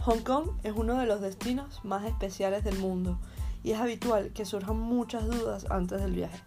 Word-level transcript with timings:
Hong 0.00 0.20
Kong 0.20 0.50
es 0.62 0.72
uno 0.74 0.96
de 0.98 1.06
los 1.06 1.20
destinos 1.20 1.84
más 1.84 2.04
especiales 2.04 2.64
del 2.64 2.78
mundo 2.78 3.18
y 3.62 3.72
es 3.72 3.80
habitual 3.80 4.32
que 4.32 4.44
surjan 4.44 4.78
muchas 4.78 5.26
dudas 5.26 5.66
antes 5.70 6.00
del 6.00 6.12
viaje. 6.12 6.40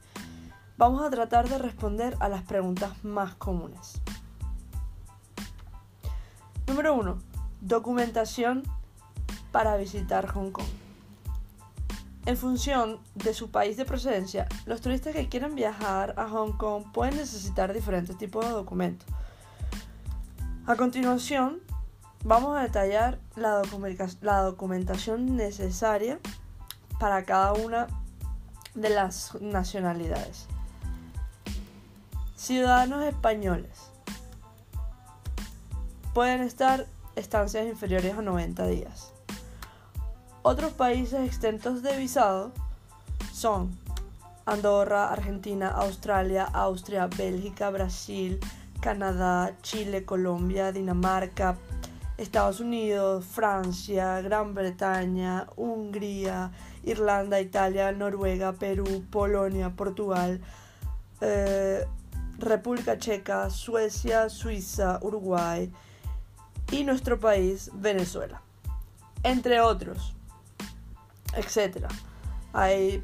Vamos 0.77 1.03
a 1.03 1.09
tratar 1.09 1.47
de 1.47 1.57
responder 1.57 2.15
a 2.19 2.29
las 2.29 2.41
preguntas 2.43 3.03
más 3.03 3.35
comunes. 3.35 4.01
Número 6.65 6.95
1. 6.95 7.17
Documentación 7.61 8.63
para 9.51 9.75
visitar 9.77 10.25
Hong 10.27 10.51
Kong. 10.51 10.65
En 12.25 12.37
función 12.37 12.99
de 13.15 13.33
su 13.33 13.51
país 13.51 13.77
de 13.77 13.85
procedencia, 13.85 14.47
los 14.65 14.79
turistas 14.79 15.13
que 15.13 15.27
quieren 15.27 15.55
viajar 15.55 16.13
a 16.17 16.29
Hong 16.29 16.53
Kong 16.53 16.85
pueden 16.93 17.17
necesitar 17.17 17.73
diferentes 17.73 18.17
tipos 18.17 18.45
de 18.45 18.51
documentos. 18.51 19.07
A 20.67 20.75
continuación, 20.75 21.59
vamos 22.23 22.57
a 22.57 22.61
detallar 22.61 23.19
la, 23.35 23.61
documentación 24.41 25.35
necesaria 25.35 26.19
para 26.99 27.23
cada 27.25 27.53
una 27.53 27.87
de 28.75 28.89
las 28.89 29.35
nacionalidades. 29.41 30.47
Ciudadanos 32.35 33.03
españoles 33.03 33.91
pueden 36.13 36.41
estar 36.41 36.87
estancias 37.15 37.65
inferiores 37.67 38.17
a 38.17 38.21
90 38.21 38.67
días. 38.67 39.13
Otros 40.43 40.71
países 40.73 41.21
exentos 41.21 41.83
de 41.83 41.95
visado 41.97 42.51
son 43.31 43.77
Andorra, 44.45 45.11
Argentina, 45.11 45.69
Australia, 45.69 46.45
Austria, 46.45 47.07
Bélgica, 47.07 47.69
Brasil, 47.69 48.39
Canadá, 48.79 49.53
Chile, 49.61 50.03
Colombia, 50.03 50.71
Dinamarca, 50.71 51.57
Estados 52.21 52.59
Unidos, 52.59 53.25
Francia, 53.25 54.21
Gran 54.21 54.53
Bretaña, 54.53 55.47
Hungría, 55.55 56.51
Irlanda, 56.83 57.41
Italia, 57.41 57.91
Noruega, 57.91 58.53
Perú, 58.53 59.03
Polonia, 59.09 59.71
Portugal, 59.71 60.39
eh, 61.19 61.83
República 62.37 62.99
Checa, 62.99 63.49
Suecia, 63.49 64.29
Suiza, 64.29 64.99
Uruguay 65.01 65.71
y 66.71 66.83
nuestro 66.83 67.19
país, 67.19 67.71
Venezuela, 67.73 68.43
entre 69.23 69.59
otros, 69.59 70.13
etc. 71.35 71.87
Hay, 72.53 73.03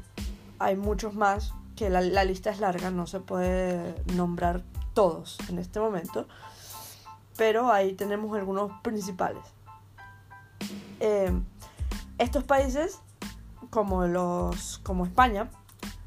hay 0.60 0.76
muchos 0.76 1.14
más 1.14 1.54
que 1.74 1.90
la, 1.90 2.02
la 2.02 2.22
lista 2.22 2.50
es 2.50 2.60
larga, 2.60 2.92
no 2.92 3.08
se 3.08 3.18
puede 3.18 3.96
nombrar 4.14 4.62
todos 4.94 5.38
en 5.48 5.58
este 5.58 5.80
momento, 5.80 6.28
pero 7.38 7.72
ahí 7.72 7.94
tenemos 7.94 8.36
algunos 8.36 8.72
principales. 8.82 9.42
Eh, 10.98 11.32
estos 12.18 12.42
países, 12.42 13.00
como, 13.70 14.06
los, 14.08 14.78
como 14.80 15.06
España, 15.06 15.48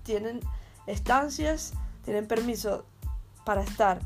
tienen 0.04 0.42
estancias, 0.88 1.72
tienen 2.04 2.28
permiso 2.28 2.86
para 3.46 3.64
estar 3.64 4.02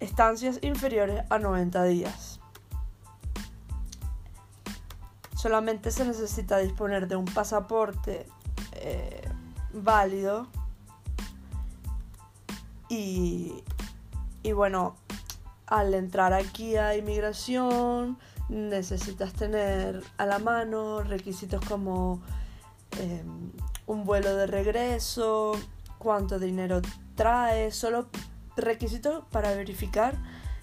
estancias 0.00 0.58
inferiores 0.62 1.24
a 1.30 1.38
90 1.38 1.84
días. 1.84 2.40
Solamente 5.36 5.92
se 5.92 6.04
necesita 6.04 6.58
disponer 6.58 7.06
de 7.06 7.14
un 7.14 7.26
pasaporte 7.26 8.26
eh, 8.72 9.30
válido 9.72 10.48
y, 12.88 13.62
y 14.42 14.50
bueno, 14.50 14.96
al 15.68 15.94
entrar 15.94 16.32
aquí 16.32 16.76
a 16.76 16.96
inmigración 16.96 18.18
necesitas 18.48 19.34
tener 19.34 20.02
a 20.16 20.26
la 20.26 20.38
mano 20.38 21.02
requisitos 21.02 21.64
como 21.66 22.22
eh, 22.98 23.22
un 23.86 24.04
vuelo 24.04 24.34
de 24.36 24.46
regreso, 24.46 25.52
cuánto 25.98 26.38
dinero 26.38 26.80
traes, 27.14 27.76
solo 27.76 28.08
requisitos 28.56 29.24
para 29.30 29.54
verificar 29.54 30.16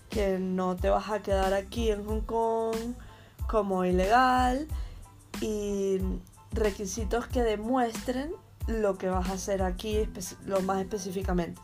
que 0.09 0.40
no 0.40 0.75
te 0.75 0.90
vas 0.90 1.09
a 1.09 1.22
quedar 1.22 1.53
aquí 1.53 1.91
en 1.91 2.06
Hong 2.06 2.22
Kong 2.22 2.75
como 3.47 3.85
ilegal 3.85 4.68
y 5.41 6.00
requisitos 6.52 7.28
que 7.28 7.44
demuestren 7.44 8.31
lo 8.68 8.97
que 8.97 9.09
vas 9.09 9.29
a 9.29 9.34
hacer 9.34 9.62
aquí 9.62 10.09
lo 10.46 10.62
más 10.62 10.81
específicamente. 10.81 11.62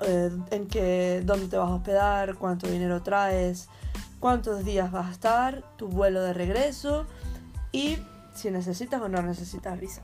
Eh, 0.00 0.30
en 0.50 0.66
qué, 0.68 1.22
dónde 1.24 1.48
te 1.48 1.56
vas 1.56 1.70
a 1.70 1.74
hospedar, 1.74 2.34
cuánto 2.36 2.66
dinero 2.66 3.02
traes, 3.02 3.68
cuántos 4.20 4.64
días 4.64 4.90
vas 4.90 5.08
a 5.08 5.12
estar, 5.12 5.62
tu 5.76 5.88
vuelo 5.88 6.22
de 6.22 6.32
regreso 6.32 7.06
y 7.72 7.98
si 8.34 8.50
necesitas 8.50 9.00
o 9.02 9.08
no 9.08 9.22
necesitas 9.22 9.78
visa. 9.78 10.02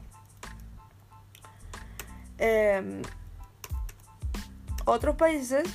Em, 2.36 3.02
otros 4.84 5.16
países, 5.16 5.66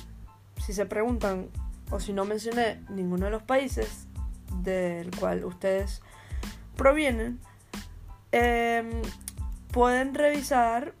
si 0.64 0.72
se 0.72 0.86
preguntan 0.86 1.48
o 1.90 2.00
si 2.00 2.12
no 2.12 2.24
mencioné 2.24 2.82
ninguno 2.88 3.26
de 3.26 3.32
los 3.32 3.42
países 3.42 4.06
del 4.62 5.10
cual 5.18 5.44
ustedes 5.44 6.00
provienen, 6.76 7.40
em, 8.32 9.02
pueden 9.72 10.14
revisar 10.14 10.94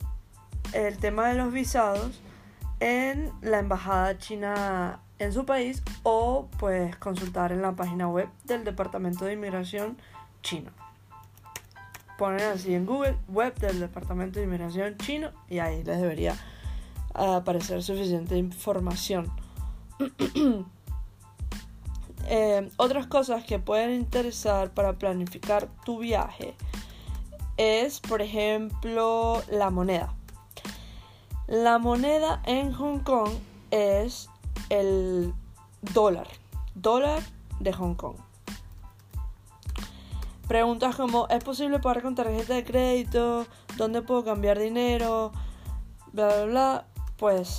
el 0.72 0.98
tema 0.98 1.28
de 1.28 1.34
los 1.34 1.52
visados 1.52 2.20
en 2.80 3.32
la 3.42 3.58
embajada 3.58 4.18
china 4.18 5.00
en 5.18 5.32
su 5.32 5.44
país 5.46 5.82
o 6.02 6.48
pues 6.58 6.96
consultar 6.96 7.52
en 7.52 7.62
la 7.62 7.72
página 7.72 8.08
web 8.08 8.28
del 8.44 8.64
Departamento 8.64 9.24
de 9.24 9.34
Inmigración 9.34 9.96
chino. 10.42 10.70
Ponen 12.18 12.42
así 12.42 12.74
en 12.74 12.86
Google 12.86 13.16
web 13.28 13.54
del 13.56 13.80
Departamento 13.80 14.38
de 14.38 14.46
Inmigración 14.46 14.96
chino 14.98 15.30
y 15.48 15.58
ahí 15.58 15.82
les 15.82 16.00
debería 16.00 16.36
aparecer 17.14 17.82
suficiente 17.82 18.36
información. 18.36 19.30
Eh, 22.26 22.70
otras 22.78 23.06
cosas 23.06 23.44
que 23.44 23.58
pueden 23.58 23.92
interesar 23.92 24.70
para 24.70 24.94
planificar 24.94 25.68
tu 25.84 25.98
viaje 25.98 26.54
es, 27.58 28.00
por 28.00 28.22
ejemplo, 28.22 29.42
la 29.50 29.68
moneda. 29.68 30.14
La 31.46 31.78
moneda 31.78 32.40
en 32.46 32.72
Hong 32.72 33.00
Kong 33.00 33.30
es 33.70 34.30
el 34.70 35.34
dólar. 35.92 36.26
Dólar 36.74 37.22
de 37.60 37.70
Hong 37.74 37.94
Kong. 37.94 38.16
Preguntas 40.48 40.96
como, 40.96 41.28
¿es 41.28 41.44
posible 41.44 41.80
pagar 41.80 42.02
con 42.02 42.14
tarjeta 42.14 42.54
de 42.54 42.64
crédito? 42.64 43.46
¿Dónde 43.76 44.00
puedo 44.00 44.24
cambiar 44.24 44.58
dinero? 44.58 45.32
Bla, 46.12 46.28
bla, 46.28 46.44
bla. 46.44 46.86
Pues 47.18 47.58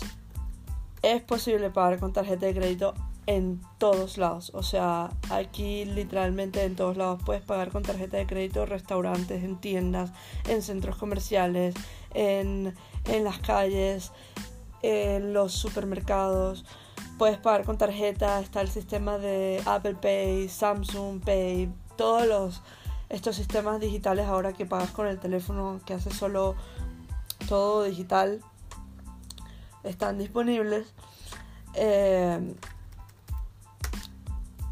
es 1.04 1.22
posible 1.22 1.70
pagar 1.70 2.00
con 2.00 2.12
tarjeta 2.12 2.48
de 2.48 2.56
crédito 2.56 2.96
en 3.28 3.62
todos 3.78 4.18
lados. 4.18 4.52
O 4.54 4.64
sea, 4.64 5.12
aquí 5.30 5.86
literalmente 5.86 6.64
en 6.64 6.76
todos 6.76 6.98
lados 6.98 7.22
puedes 7.26 7.42
pagar 7.42 7.72
con 7.72 7.84
tarjeta 7.84 8.18
de 8.18 8.28
crédito, 8.28 8.66
restaurantes, 8.66 9.44
en 9.44 9.60
tiendas, 9.60 10.12
en 10.48 10.62
centros 10.62 10.98
comerciales, 10.98 11.76
en, 12.14 12.76
en 13.06 13.24
las 13.24 13.40
calles, 13.40 14.12
en 14.82 15.34
los 15.34 15.54
supermercados. 15.54 16.66
Puedes 17.18 17.38
pagar 17.38 17.64
con 17.64 17.78
tarjeta, 17.78 18.40
está 18.40 18.62
el 18.62 18.70
sistema 18.70 19.18
de 19.18 19.62
Apple 19.66 19.96
Pay, 19.96 20.50
Samsung 20.50 21.24
Pay, 21.24 21.72
todos 21.96 22.28
los 22.28 22.62
estos 23.08 23.36
sistemas 23.36 23.80
digitales 23.80 24.26
ahora 24.26 24.54
que 24.54 24.66
pagas 24.66 24.90
con 24.90 25.06
el 25.08 25.20
teléfono 25.20 25.80
que 25.86 25.94
hace 25.94 26.10
solo 26.12 26.56
todo 27.48 27.84
digital 27.84 28.42
están 29.84 30.18
disponibles. 30.18 30.94
Eh, 31.76 32.56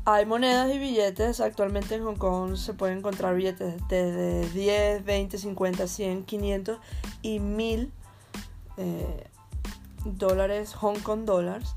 hay 0.06 0.26
monedas 0.26 0.74
y 0.74 0.80
billetes. 0.80 1.40
Actualmente 1.40 1.96
en 1.96 2.04
Hong 2.04 2.16
Kong 2.16 2.56
se 2.58 2.74
pueden 2.74 3.00
encontrar 3.00 3.36
billetes 3.36 3.88
de 3.88 4.48
10, 4.50 5.06
20, 5.06 5.38
50, 5.38 5.88
100, 5.88 6.24
500 6.26 6.80
y 7.22 7.40
1000 7.40 7.92
eh, 8.78 9.30
dólares 10.06 10.74
Hong 10.76 11.00
Kong 11.00 11.26
dólares. 11.26 11.76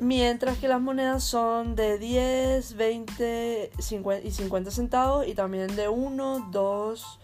Mientras 0.00 0.58
que 0.58 0.68
las 0.68 0.80
monedas 0.80 1.22
son 1.24 1.76
de 1.76 1.98
10, 1.98 2.74
20 2.74 3.70
50 3.78 4.26
y 4.26 4.30
50 4.30 4.70
centavos 4.70 5.26
y 5.26 5.34
también 5.34 5.74
de 5.76 5.88
1, 5.88 6.48
2, 6.50 7.20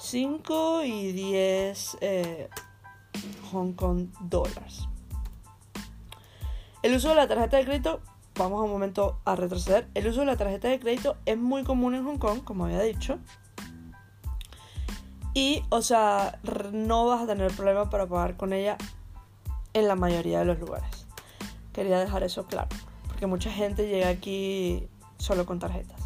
5 0.00 0.82
y 0.84 1.12
10 1.12 1.98
eh, 2.00 2.48
Hong 3.50 3.72
Kong 3.72 4.08
dólares. 4.20 4.88
El 6.82 6.94
uso 6.94 7.08
de 7.08 7.14
la 7.16 7.26
tarjeta 7.26 7.56
de 7.56 7.64
crédito 7.64 8.00
vamos 8.38 8.64
un 8.64 8.70
momento 8.70 9.18
a 9.24 9.36
retroceder. 9.36 9.88
El 9.94 10.06
uso 10.06 10.20
de 10.20 10.26
la 10.26 10.36
tarjeta 10.36 10.68
de 10.68 10.78
crédito 10.78 11.16
es 11.26 11.36
muy 11.36 11.64
común 11.64 11.94
en 11.94 12.04
Hong 12.04 12.18
Kong, 12.18 12.44
como 12.44 12.64
había 12.64 12.80
dicho. 12.80 13.18
Y, 15.34 15.62
o 15.68 15.82
sea, 15.82 16.38
no 16.72 17.06
vas 17.06 17.22
a 17.22 17.26
tener 17.26 17.50
problema 17.52 17.90
para 17.90 18.06
pagar 18.06 18.36
con 18.36 18.52
ella 18.52 18.78
en 19.74 19.88
la 19.88 19.96
mayoría 19.96 20.38
de 20.38 20.44
los 20.44 20.58
lugares. 20.58 21.06
Quería 21.72 21.98
dejar 21.98 22.22
eso 22.22 22.46
claro. 22.46 22.68
Porque 23.06 23.26
mucha 23.26 23.50
gente 23.50 23.88
llega 23.88 24.08
aquí 24.08 24.88
solo 25.18 25.44
con 25.44 25.58
tarjetas. 25.58 26.00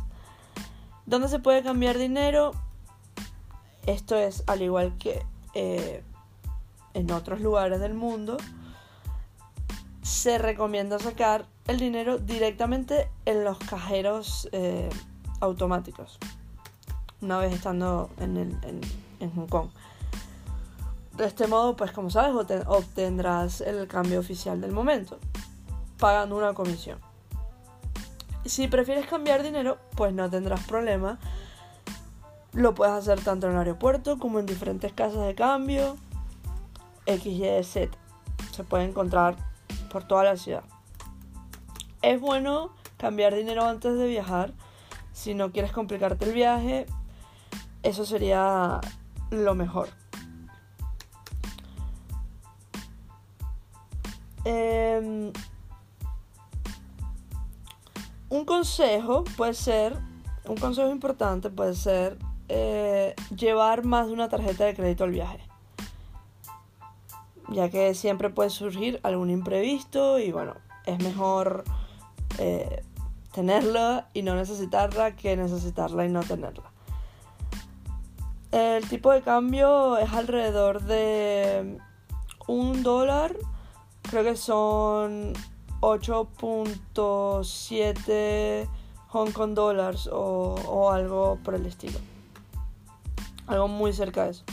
¿Dónde 1.06 1.28
se 1.28 1.38
puede 1.38 1.62
cambiar 1.62 1.98
dinero? 1.98 2.52
Esto 3.86 4.16
es 4.16 4.44
al 4.46 4.62
igual 4.62 4.96
que 4.98 5.24
eh, 5.54 6.02
en 6.94 7.10
otros 7.10 7.40
lugares 7.40 7.80
del 7.80 7.94
mundo. 7.94 8.36
Se 10.02 10.38
recomienda 10.38 10.98
sacar 10.98 11.46
el 11.66 11.78
dinero 11.78 12.18
directamente 12.18 13.08
en 13.24 13.44
los 13.44 13.58
cajeros 13.58 14.48
eh, 14.52 14.88
automáticos. 15.40 16.18
Una 17.20 17.38
vez 17.38 17.52
estando 17.52 18.10
en, 18.18 18.58
en 19.20 19.34
Hong 19.34 19.46
Kong. 19.46 19.68
De 21.16 21.26
este 21.26 21.46
modo, 21.46 21.76
pues 21.76 21.92
como 21.92 22.10
sabes, 22.10 22.34
obtendrás 22.66 23.60
el 23.60 23.86
cambio 23.86 24.18
oficial 24.18 24.60
del 24.60 24.72
momento, 24.72 25.18
pagando 25.98 26.36
una 26.36 26.54
comisión. 26.54 26.98
Si 28.44 28.66
prefieres 28.66 29.06
cambiar 29.06 29.42
dinero, 29.42 29.78
pues 29.94 30.12
no 30.14 30.28
tendrás 30.30 30.66
problema. 30.66 31.18
Lo 32.52 32.74
puedes 32.74 32.94
hacer 32.94 33.20
tanto 33.22 33.46
en 33.46 33.52
el 33.52 33.58
aeropuerto 33.58 34.18
como 34.18 34.38
en 34.40 34.46
diferentes 34.46 34.92
casas 34.92 35.26
de 35.26 35.34
cambio. 35.34 35.96
X, 37.06 37.26
Y, 37.26 37.64
Z. 37.64 37.96
Se 38.52 38.64
puede 38.64 38.84
encontrar 38.84 39.36
por 39.90 40.04
toda 40.04 40.24
la 40.24 40.36
ciudad. 40.36 40.64
Es 42.02 42.20
bueno 42.20 42.70
cambiar 42.96 43.34
dinero 43.34 43.64
antes 43.64 43.96
de 43.96 44.06
viajar. 44.06 44.52
Si 45.12 45.34
no 45.34 45.52
quieres 45.52 45.72
complicarte 45.72 46.24
el 46.24 46.32
viaje, 46.32 46.86
eso 47.82 48.04
sería 48.04 48.80
lo 49.30 49.54
mejor. 49.54 49.88
Em, 54.44 55.32
un 58.28 58.44
consejo 58.44 59.22
puede 59.36 59.54
ser, 59.54 59.96
un 60.46 60.56
consejo 60.56 60.90
importante 60.90 61.50
puede 61.50 61.74
ser 61.74 62.18
eh, 62.48 63.14
llevar 63.36 63.84
más 63.84 64.08
de 64.08 64.12
una 64.12 64.28
tarjeta 64.28 64.64
de 64.64 64.74
crédito 64.74 65.04
al 65.04 65.10
viaje. 65.12 65.38
Ya 67.48 67.70
que 67.70 67.94
siempre 67.94 68.30
puede 68.30 68.50
surgir 68.50 68.98
algún 69.02 69.30
imprevisto 69.30 70.18
y 70.18 70.32
bueno, 70.32 70.54
es 70.86 70.98
mejor 71.02 71.64
eh, 72.38 72.82
tenerla 73.32 74.08
y 74.12 74.22
no 74.22 74.34
necesitarla 74.34 75.16
que 75.16 75.36
necesitarla 75.36 76.06
y 76.06 76.08
no 76.08 76.20
tenerla. 76.20 76.70
El 78.50 78.86
tipo 78.88 79.12
de 79.12 79.22
cambio 79.22 79.96
es 79.96 80.12
alrededor 80.12 80.82
de 80.82 81.78
un 82.46 82.82
dólar 82.82 83.34
creo 84.12 84.22
que 84.24 84.36
son 84.36 85.32
8.7 85.80 88.68
Hong 89.08 89.32
Kong 89.32 89.54
dólares 89.54 90.08
o, 90.12 90.90
algo 90.92 91.38
por 91.42 91.54
el 91.54 91.64
estilo. 91.66 91.98
Algo 93.46 93.68
muy 93.68 93.94
cerca 93.94 94.24
de 94.24 94.32
eso. 94.32 94.44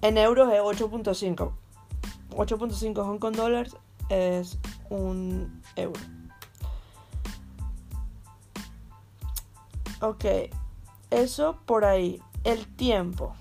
En 0.00 0.16
euros 0.18 0.50
es 0.52 0.60
8.5. 0.60 1.52
8.5 2.30 3.04
Hong 3.04 3.18
Kong 3.18 3.36
dólares 3.36 3.76
es 4.08 4.58
un 4.90 5.62
euro. 5.76 6.00
Ok, 10.00 10.24
eso 11.10 11.58
por 11.64 11.84
ahí. 11.84 12.20
El 12.44 12.66
tiempo. 12.66 13.34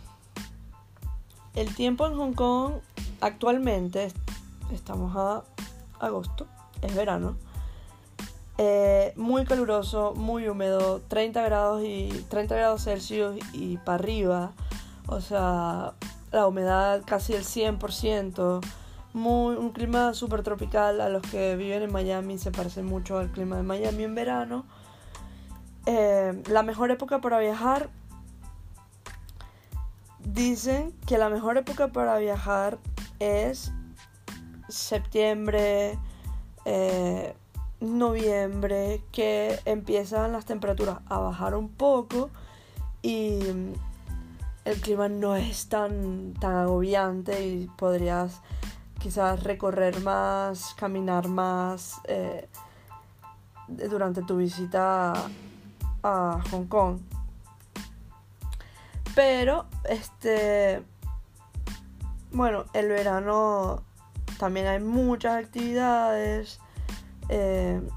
El 1.53 1.74
tiempo 1.75 2.07
en 2.07 2.15
Hong 2.15 2.33
Kong 2.33 2.74
actualmente 3.21 4.12
estamos 4.71 5.15
a 5.15 5.44
agosto, 6.00 6.47
es 6.81 6.95
verano. 6.95 7.38
Eh, 8.57 9.13
muy 9.18 9.44
caluroso, 9.44 10.13
muy 10.15 10.47
húmedo, 10.47 11.01
30 11.07 11.42
grados 11.44 11.83
y 11.83 12.09
30 12.30 12.56
grados 12.56 12.83
Celsius 12.83 13.36
y 13.53 13.77
para 13.77 13.95
arriba. 13.95 14.51
O 15.07 15.19
sea, 15.19 15.94
la 16.31 16.47
humedad 16.47 17.03
casi 17.06 17.33
el 17.33 17.44
100%. 17.44 18.62
Muy, 19.15 19.56
un 19.56 19.69
clima 19.69 20.13
súper 20.13 20.44
tropical. 20.44 21.00
A 21.00 21.07
los 21.07 21.21
que 21.21 21.56
viven 21.56 21.83
en 21.83 21.91
Miami 21.94 22.38
se 22.38 22.51
parece 22.51 22.83
mucho 22.83 23.17
al 23.17 23.31
clima 23.31 23.56
de 23.56 23.63
Miami 23.63 24.03
en 24.03 24.13
verano. 24.13 24.65
Eh, 25.85 26.44
la 26.50 26.63
mejor 26.63 26.91
época 26.91 27.21
para 27.21 27.39
viajar. 27.39 27.89
Dicen 30.19 30.91
que 31.07 31.17
la 31.17 31.29
mejor 31.29 31.56
época 31.56 31.94
para 31.94 32.17
viajar 32.17 32.77
es 33.19 33.71
septiembre, 34.67 35.97
eh, 36.65 37.38
noviembre, 37.79 39.01
que 39.13 39.57
empiezan 39.63 40.33
las 40.33 40.44
temperaturas 40.44 40.97
a 41.06 41.19
bajar 41.19 41.56
un 41.56 41.69
poco 41.69 42.31
y 43.01 43.39
el 44.65 44.81
clima 44.81 45.07
no 45.07 45.38
es 45.38 45.69
tan, 45.69 46.33
tan 46.33 46.56
agobiante 46.56 47.47
y 47.47 47.68
podrías 47.77 48.41
quizás 49.06 49.44
recorrer 49.44 50.02
más, 50.02 50.74
caminar 50.74 51.28
más 51.28 52.02
eh, 52.06 52.50
durante 53.68 54.24
tu 54.24 54.38
visita 54.38 55.13
a 56.02 56.42
Hong 56.50 56.66
Kong. 56.66 56.98
Pero, 59.13 59.68
este, 59.88 60.81
bueno, 62.31 62.66
el 62.74 62.88
verano 62.88 63.84
también 64.40 64.66
hay 64.66 64.80
muchas 64.80 65.36
actividades. 65.36 66.60
Eh, 67.30 67.88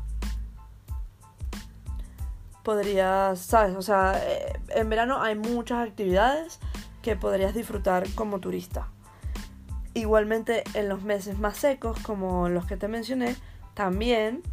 podrías, 2.64 3.38
¿sabes? 3.38 3.74
O 3.76 3.82
sea, 3.82 4.20
eh, 4.22 4.60
en 4.74 4.90
verano 4.90 5.22
hay 5.22 5.36
muchas 5.36 5.88
actividades 5.88 6.60
que 7.00 7.16
podrías 7.16 7.54
disfrutar 7.54 8.06
como 8.14 8.40
turista. 8.40 8.88
Igualmente 9.98 10.62
en 10.74 10.88
los 10.88 11.02
meses 11.02 11.40
más 11.40 11.56
secos, 11.56 11.98
como 12.02 12.48
los 12.48 12.66
que 12.66 12.76
te 12.76 12.86
mencioné, 12.86 13.34
también 13.74 14.44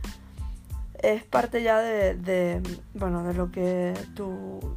es 1.03 1.23
parte 1.23 1.61
ya 1.61 1.77
de, 1.77 2.63
bueno, 2.95 3.23
de 3.23 3.35
lo 3.35 3.51
que 3.51 3.93
tú, 4.15 4.75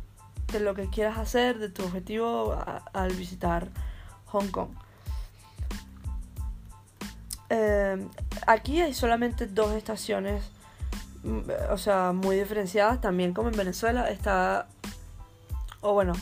de 0.52 0.60
lo 0.60 0.74
que 0.74 0.90
quieras 0.90 1.16
hacer, 1.16 1.58
de 1.58 1.70
tu 1.70 1.84
objetivo 1.84 2.62
al 2.92 3.14
visitar 3.14 3.68
Hong 4.26 4.48
Kong. 4.48 4.68
Em, 7.48 8.10
aquí 8.46 8.82
hay 8.82 8.92
solamente 8.92 9.46
dos 9.46 9.72
estaciones, 9.72 10.50
mm, 11.22 11.50
o 11.70 11.78
sea, 11.78 12.12
muy 12.12 12.36
diferenciadas, 12.36 13.00
también 13.00 13.32
como 13.32 13.48
en 13.48 13.56
Venezuela 13.56 14.10
está, 14.10 14.68
o 15.80 15.94
bueno, 15.94 16.12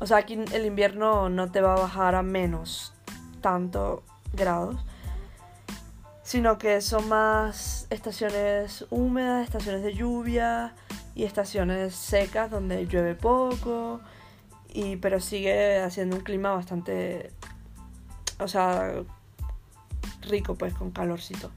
o 0.00 0.06
sea, 0.06 0.16
aquí 0.16 0.42
el 0.52 0.66
invierno 0.66 1.28
no 1.28 1.52
te 1.52 1.60
va 1.60 1.74
a 1.74 1.80
bajar 1.80 2.16
a 2.16 2.24
menos 2.24 2.94
tanto 3.40 4.02
grados, 4.32 4.76
sino 6.22 6.58
que 6.58 6.80
son 6.80 7.08
más 7.08 7.86
estaciones 7.90 8.86
húmedas, 8.90 9.44
estaciones 9.44 9.82
de 9.82 9.94
lluvia 9.94 10.74
y 11.14 11.24
estaciones 11.24 11.94
secas 11.94 12.50
donde 12.50 12.86
llueve 12.86 13.14
poco, 13.14 14.00
y, 14.72 14.96
pero 14.96 15.20
sigue 15.20 15.80
haciendo 15.80 16.16
un 16.16 16.22
clima 16.22 16.52
bastante, 16.52 17.32
o 18.38 18.46
sea, 18.46 18.92
rico, 20.22 20.54
pues 20.54 20.74
con 20.74 20.90
calorcito. 20.90 21.50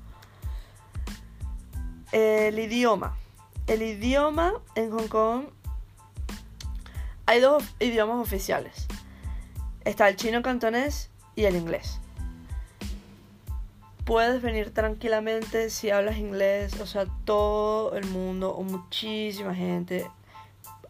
El 2.11 2.57
idioma. 2.59 3.17
El 3.67 3.81
idioma 3.81 4.53
en 4.75 4.91
Hong 4.91 5.07
Kong 5.07 5.45
hay 7.25 7.39
dos 7.39 7.63
idiomas 7.79 8.17
oficiales. 8.17 8.87
Está 9.85 10.09
el 10.09 10.15
chino 10.15 10.41
cantonés 10.41 11.09
y 11.35 11.45
el 11.45 11.55
inglés. 11.55 11.99
Puedes 14.05 14.41
venir 14.41 14.73
tranquilamente 14.73 15.69
si 15.69 15.89
hablas 15.89 16.17
inglés, 16.17 16.79
o 16.81 16.85
sea, 16.85 17.05
todo 17.23 17.95
el 17.95 18.05
mundo 18.07 18.53
o 18.53 18.63
muchísima 18.63 19.55
gente 19.55 20.09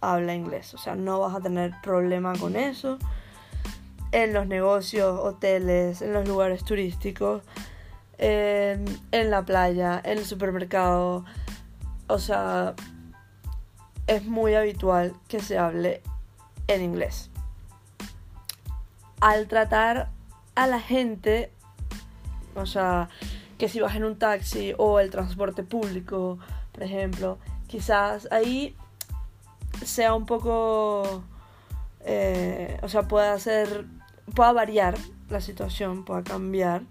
habla 0.01 0.33
inglés, 0.33 0.73
o 0.73 0.77
sea, 0.77 0.95
no 0.95 1.19
vas 1.19 1.35
a 1.35 1.39
tener 1.39 1.73
problema 1.81 2.33
con 2.37 2.55
eso. 2.55 2.97
En 4.11 4.33
los 4.33 4.47
negocios, 4.47 5.19
hoteles, 5.19 6.01
en 6.01 6.13
los 6.13 6.27
lugares 6.27 6.63
turísticos, 6.63 7.41
en, 8.17 9.31
la 9.31 9.43
playa, 9.43 10.01
en 10.03 10.17
el 10.19 10.25
supermercado. 10.25 11.25
O 12.07 12.19
sea, 12.19 12.75
es 14.07 14.25
muy 14.25 14.55
habitual 14.55 15.13
que 15.27 15.39
se 15.39 15.57
hable 15.57 16.01
en 16.67 16.81
inglés. 16.81 17.29
Al 19.19 19.47
tratar 19.47 20.09
a 20.55 20.67
la 20.67 20.79
gente, 20.79 21.51
o 22.55 22.65
sea, 22.65 23.09
que 23.57 23.69
si 23.69 23.79
vas 23.79 23.95
en 23.95 24.03
un 24.03 24.17
taxi 24.17 24.73
o 24.77 24.99
el 24.99 25.09
transporte 25.09 25.63
público, 25.63 26.39
por 26.71 26.83
ejemplo, 26.83 27.37
quizás 27.67 28.27
ahí 28.31 28.75
sea 29.85 30.13
un 30.13 30.25
poco, 30.25 31.23
eh, 32.01 32.79
o 32.81 32.89
sea, 32.89 33.03
pueda 33.07 33.37
ser, 33.39 33.85
pueda 34.35 34.51
variar 34.51 34.95
la 35.29 35.41
situación, 35.41 36.05
pueda 36.05 36.23
cambiar 36.23 36.83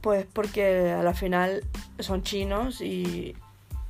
pues 0.00 0.26
porque 0.32 0.92
a 0.92 1.02
la 1.02 1.14
final 1.14 1.62
son 1.98 2.22
chinos 2.22 2.80
y 2.80 3.36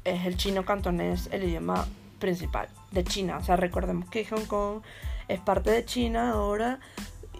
es 0.04 0.26
el 0.26 0.36
chino 0.36 0.64
cantonés 0.64 1.28
el 1.32 1.44
idioma 1.44 1.86
principal 2.18 2.68
de 2.90 3.04
China. 3.04 3.38
O 3.38 3.44
sea, 3.44 3.56
recordemos 3.56 4.08
que 4.10 4.24
Hong 4.26 4.46
Kong 4.46 4.82
es 5.28 5.40
parte 5.40 5.70
de 5.70 5.84
China 5.84 6.32
ahora 6.32 6.80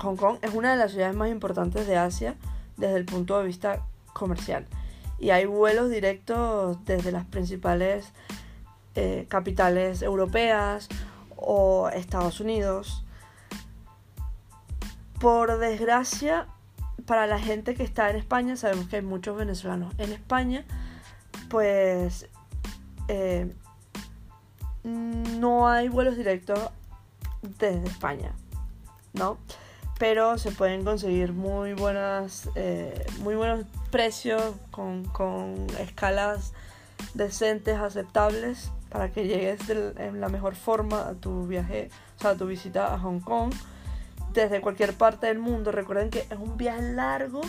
Hong 0.00 0.14
Kong 0.14 0.38
es 0.42 0.54
una 0.54 0.70
de 0.70 0.76
las 0.76 0.92
ciudades 0.92 1.16
más 1.16 1.28
importantes 1.28 1.88
de 1.88 1.96
Asia 1.96 2.36
desde 2.76 2.98
el 2.98 3.04
punto 3.04 3.36
de 3.36 3.46
vista 3.46 3.84
comercial. 4.20 4.66
Y 5.18 5.30
hay 5.30 5.46
vuelos 5.46 5.90
directos 5.90 6.78
desde 6.84 7.10
las 7.10 7.24
principales 7.24 8.12
eh, 8.94 9.26
capitales 9.28 10.02
europeas 10.02 10.88
o 11.36 11.88
Estados 11.88 12.40
Unidos. 12.40 13.04
Por 15.18 15.58
desgracia, 15.58 16.46
para 17.06 17.26
la 17.26 17.38
gente 17.38 17.74
que 17.74 17.82
está 17.82 18.08
en 18.10 18.16
España, 18.16 18.56
sabemos 18.56 18.88
que 18.88 18.96
hay 18.96 19.02
muchos 19.02 19.36
venezolanos 19.36 19.92
en 19.98 20.12
España, 20.12 20.64
pues 21.48 22.28
eh, 23.08 23.52
no 24.84 25.68
hay 25.68 25.88
vuelos 25.88 26.16
directos 26.16 26.58
desde 27.58 27.84
España, 27.86 28.32
¿no? 29.12 29.38
Pero 30.00 30.38
se 30.38 30.50
pueden 30.50 30.82
conseguir 30.82 31.34
muy 31.34 31.74
buenas, 31.74 32.48
eh, 32.54 33.06
muy 33.18 33.34
buenos 33.34 33.66
precios 33.90 34.42
con, 34.70 35.04
con, 35.04 35.66
escalas 35.78 36.54
decentes, 37.12 37.76
aceptables, 37.76 38.70
para 38.88 39.12
que 39.12 39.26
llegues 39.26 39.60
en 39.68 40.22
la 40.22 40.30
mejor 40.30 40.54
forma 40.56 41.06
a 41.06 41.12
tu 41.12 41.46
viaje, 41.46 41.90
o 42.16 42.22
sea, 42.22 42.30
a 42.30 42.34
tu 42.34 42.46
visita 42.46 42.94
a 42.94 42.98
Hong 42.98 43.20
Kong, 43.20 43.52
desde 44.32 44.62
cualquier 44.62 44.94
parte 44.94 45.26
del 45.26 45.38
mundo. 45.38 45.70
Recuerden 45.70 46.08
que 46.08 46.20
es 46.20 46.38
un 46.38 46.56
viaje 46.56 46.80
largo, 46.80 47.42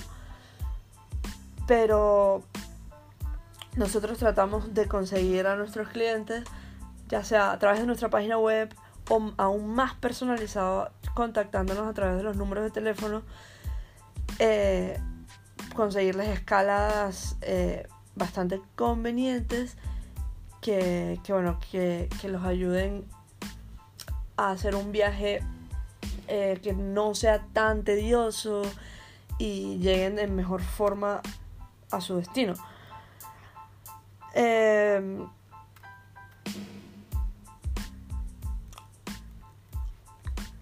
pero 1.67 2.43
nosotros 3.77 4.17
tratamos 4.17 4.73
de 4.73 4.89
conseguir 4.89 5.47
a 5.47 5.55
nuestros 5.55 5.87
clientes, 5.87 6.43
ya 7.07 7.23
sea 7.23 7.53
a 7.53 7.59
través 7.59 7.79
de 7.79 7.85
nuestra 7.85 8.09
página 8.09 8.37
web 8.37 8.75
o 9.09 9.33
aún 9.37 9.73
más 9.73 9.93
personalizado, 9.95 10.91
contactándonos 11.13 11.87
a 11.87 11.93
través 11.93 12.17
de 12.17 12.23
los 12.23 12.37
números 12.37 12.63
de 12.63 12.71
teléfono, 12.71 13.23
eh, 14.39 14.99
conseguirles 15.75 16.29
escalas 16.29 17.37
eh, 17.41 17.87
bastante 18.15 18.61
convenientes 18.75 19.77
que, 20.61 21.19
bueno, 21.27 21.59
que, 21.71 22.09
los 22.23 22.43
ayuden 22.43 23.05
a 24.37 24.51
hacer 24.51 24.75
un 24.75 24.91
viaje 24.91 25.43
eh, 26.27 26.59
que 26.61 26.73
no 26.73 27.15
sea 27.15 27.45
tan 27.53 27.83
tedioso 27.83 28.61
y 29.37 29.77
lleguen 29.79 30.19
en 30.19 30.35
mejor 30.35 30.61
forma 30.61 31.21
a 31.89 31.99
su 31.99 32.17
destino. 32.17 32.53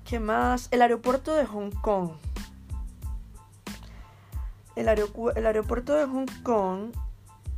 ¿Qué 0.10 0.20
más? 0.20 0.70
El 0.72 0.82
aeropuerto 0.82 1.36
de 1.36 1.46
Hong 1.46 1.70
Kong. 1.70 2.14
El, 4.76 4.88
aeropuerto 4.88 5.94
de 5.94 6.06
Hong 6.06 6.26
Kong 6.42 6.94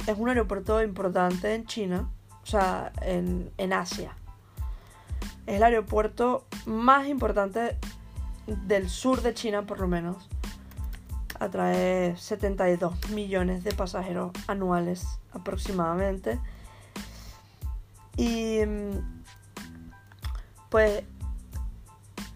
es 0.05 0.17
un 0.17 0.27
aeropuerto 0.27 0.83
importante 0.83 1.55
en 1.55 1.65
China, 1.65 2.09
o 2.43 2.45
sea, 2.45 2.91
en, 3.03 3.53
en 3.57 3.71
Asia. 3.71 4.17
Es 5.47 5.55
el 5.55 5.63
aeropuerto 5.63 6.45
más 6.65 7.07
importante 7.07 7.77
del 8.47 8.89
sur 8.89 9.21
de 9.21 9.33
China, 9.33 9.61
por 9.61 9.79
lo 9.79 9.87
menos 9.87 10.27
atrae 11.39 12.17
72 12.17 13.11
millones 13.11 13.63
de 13.63 13.71
pasajeros 13.73 14.33
anuales 14.47 15.07
aproximadamente. 15.31 16.37
Y 18.17 18.59
pues 20.69 21.05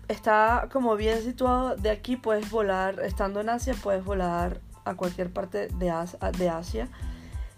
está 0.08 0.70
como 0.72 0.96
bien 0.96 1.22
situado. 1.22 1.76
De 1.76 1.90
aquí 1.90 2.16
puedes 2.16 2.50
volar, 2.50 3.00
estando 3.02 3.42
en 3.42 3.50
Asia, 3.50 3.76
puedes 3.82 4.04
volar 4.04 4.60
a 4.86 4.96
cualquier 4.96 5.32
parte 5.32 5.68
de, 5.68 5.90
Asia 5.90 6.88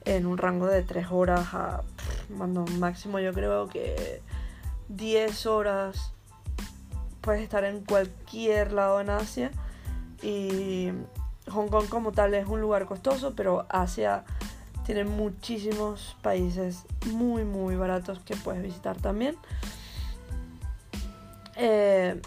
en 0.05 0.25
un 0.25 0.37
rango 0.37 0.67
de 0.67 0.81
3 0.81 1.07
horas 1.11 1.53
a 1.53 1.83
máximo 2.79 3.19
yo 3.19 3.33
creo 3.33 3.67
que 3.67 4.21
10 4.89 5.45
horas 5.47 6.13
puedes 7.21 7.41
estar 7.41 7.65
en 7.65 7.83
cualquier 7.83 8.71
lado 8.71 9.01
en 9.01 9.09
Asia 9.09 9.51
y 10.21 10.91
Hong 11.51 11.67
Kong 11.67 11.87
como 11.89 12.13
tal 12.13 12.33
es 12.33 12.47
un 12.47 12.61
lugar 12.61 12.85
costoso, 12.85 13.33
pero 13.35 13.65
Asia 13.69 14.23
tiene 14.85 15.03
muchísimos 15.03 16.15
países 16.21 16.85
muy 17.11 17.43
muy 17.43 17.75
baratos 17.75 18.19
que 18.19 18.37
puedes 18.37 18.63
visitar 18.63 18.95
también. 18.95 19.35
Eh, 21.57 22.21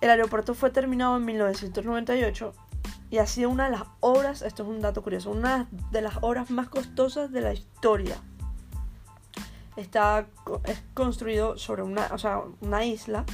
el 0.00 0.10
aeropuerto 0.10 0.54
fue 0.54 0.70
terminado 0.70 1.16
en 1.16 1.24
1998 1.24 2.52
y 3.10 3.18
ha 3.18 3.26
sido 3.26 3.50
una 3.50 3.64
de 3.66 3.70
las 3.70 3.84
obras, 4.00 4.42
esto 4.42 4.62
es 4.62 4.68
un 4.68 4.80
dato 4.80 5.02
curioso, 5.02 5.30
una 5.30 5.68
de 5.90 6.02
las 6.02 6.16
obras 6.22 6.50
más 6.50 6.68
costosas 6.68 7.30
de 7.30 7.40
la 7.40 7.52
historia. 7.52 8.16
Está 9.76 10.26
es 10.64 10.82
construido 10.94 11.58
sobre 11.58 11.82
una, 11.82 12.08
o 12.12 12.18
sea, 12.18 12.40
una 12.60 12.84
isla 12.84 13.24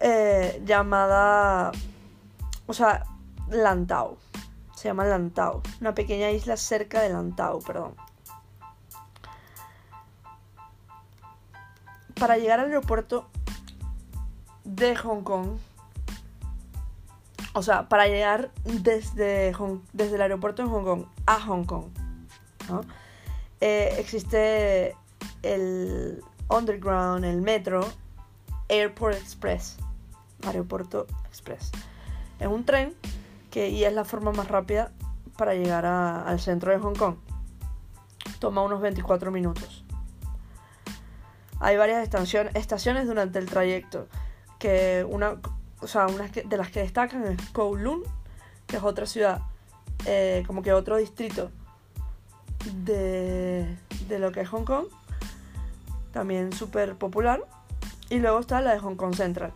eh, 0.00 0.62
llamada, 0.64 1.72
o 2.66 2.72
sea, 2.72 3.04
Lantau. 3.50 4.16
Se 4.74 4.88
llama 4.88 5.04
Lantau, 5.04 5.60
una 5.80 5.94
pequeña 5.94 6.30
isla 6.30 6.56
cerca 6.56 7.02
de 7.02 7.10
Lantau, 7.10 7.60
perdón. 7.60 7.94
Para 12.18 12.38
llegar 12.38 12.60
al 12.60 12.66
aeropuerto 12.66 13.29
de 14.76 14.94
Hong 14.96 15.22
Kong, 15.22 15.58
o 17.54 17.62
sea, 17.62 17.88
para 17.88 18.06
llegar 18.06 18.50
desde, 18.64 19.52
desde 19.92 20.14
el 20.14 20.22
aeropuerto 20.22 20.62
de 20.62 20.68
Hong 20.68 20.84
Kong 20.84 21.04
a 21.26 21.40
Hong 21.40 21.64
Kong, 21.64 21.86
eh, 23.60 23.96
existe 23.98 24.96
el 25.42 26.22
underground, 26.48 27.24
el 27.24 27.42
metro, 27.42 27.86
Airport 28.68 29.16
Express. 29.16 29.76
Aeropuerto 30.46 31.06
Express. 31.26 31.72
Es 32.38 32.46
un 32.46 32.64
tren 32.64 32.94
que 33.50 33.68
y 33.68 33.84
es 33.84 33.92
la 33.92 34.04
forma 34.04 34.30
más 34.30 34.48
rápida 34.48 34.92
para 35.36 35.54
llegar 35.54 35.84
al 35.84 36.38
centro 36.38 36.70
de 36.70 36.78
Hong 36.78 36.94
Kong. 36.94 37.16
Toma 38.38 38.62
unos 38.62 38.80
24 38.80 39.32
minutos. 39.32 39.84
Hay 41.58 41.76
varias 41.76 42.08
estaciones 42.54 43.06
durante 43.06 43.38
el 43.38 43.46
trayecto 43.46 44.06
que 44.60 45.04
una, 45.08 45.38
o 45.80 45.88
sea, 45.88 46.06
una 46.06 46.28
de 46.28 46.56
las 46.56 46.70
que 46.70 46.80
destacan 46.80 47.24
es 47.24 47.50
Kowloon, 47.50 48.04
que 48.68 48.76
es 48.76 48.82
otra 48.84 49.06
ciudad, 49.06 49.40
eh, 50.06 50.44
como 50.46 50.62
que 50.62 50.72
otro 50.72 50.96
distrito 50.96 51.50
de, 52.84 53.76
de 54.06 54.18
lo 54.20 54.30
que 54.30 54.42
es 54.42 54.48
Hong 54.48 54.64
Kong, 54.64 54.86
también 56.12 56.52
súper 56.52 56.94
popular. 56.94 57.44
Y 58.08 58.20
luego 58.20 58.38
está 58.38 58.60
la 58.60 58.74
de 58.74 58.78
Hong 58.78 58.96
Kong 58.96 59.14
Central, 59.14 59.52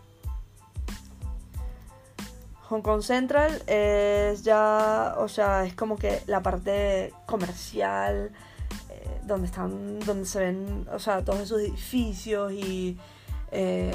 Hong 2.69 2.81
Kong 2.81 3.03
Central 3.03 3.61
es 3.67 4.43
ya, 4.43 5.15
o 5.19 5.27
sea, 5.27 5.65
es 5.65 5.75
como 5.75 5.97
que 5.97 6.23
la 6.25 6.41
parte 6.41 7.13
comercial, 7.27 8.31
eh, 8.89 9.21
donde 9.23 9.45
están, 9.47 9.99
donde 9.99 10.25
se 10.25 10.39
ven, 10.39 10.87
o 10.91 10.97
sea, 10.97 11.23
todos 11.23 11.41
esos 11.41 11.61
edificios 11.61 12.51
y 12.51 12.97
eh, 13.51 13.93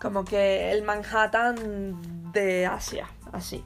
como 0.00 0.24
que 0.24 0.72
el 0.72 0.84
Manhattan 0.84 2.32
de 2.32 2.66
Asia, 2.66 3.08
así. 3.32 3.64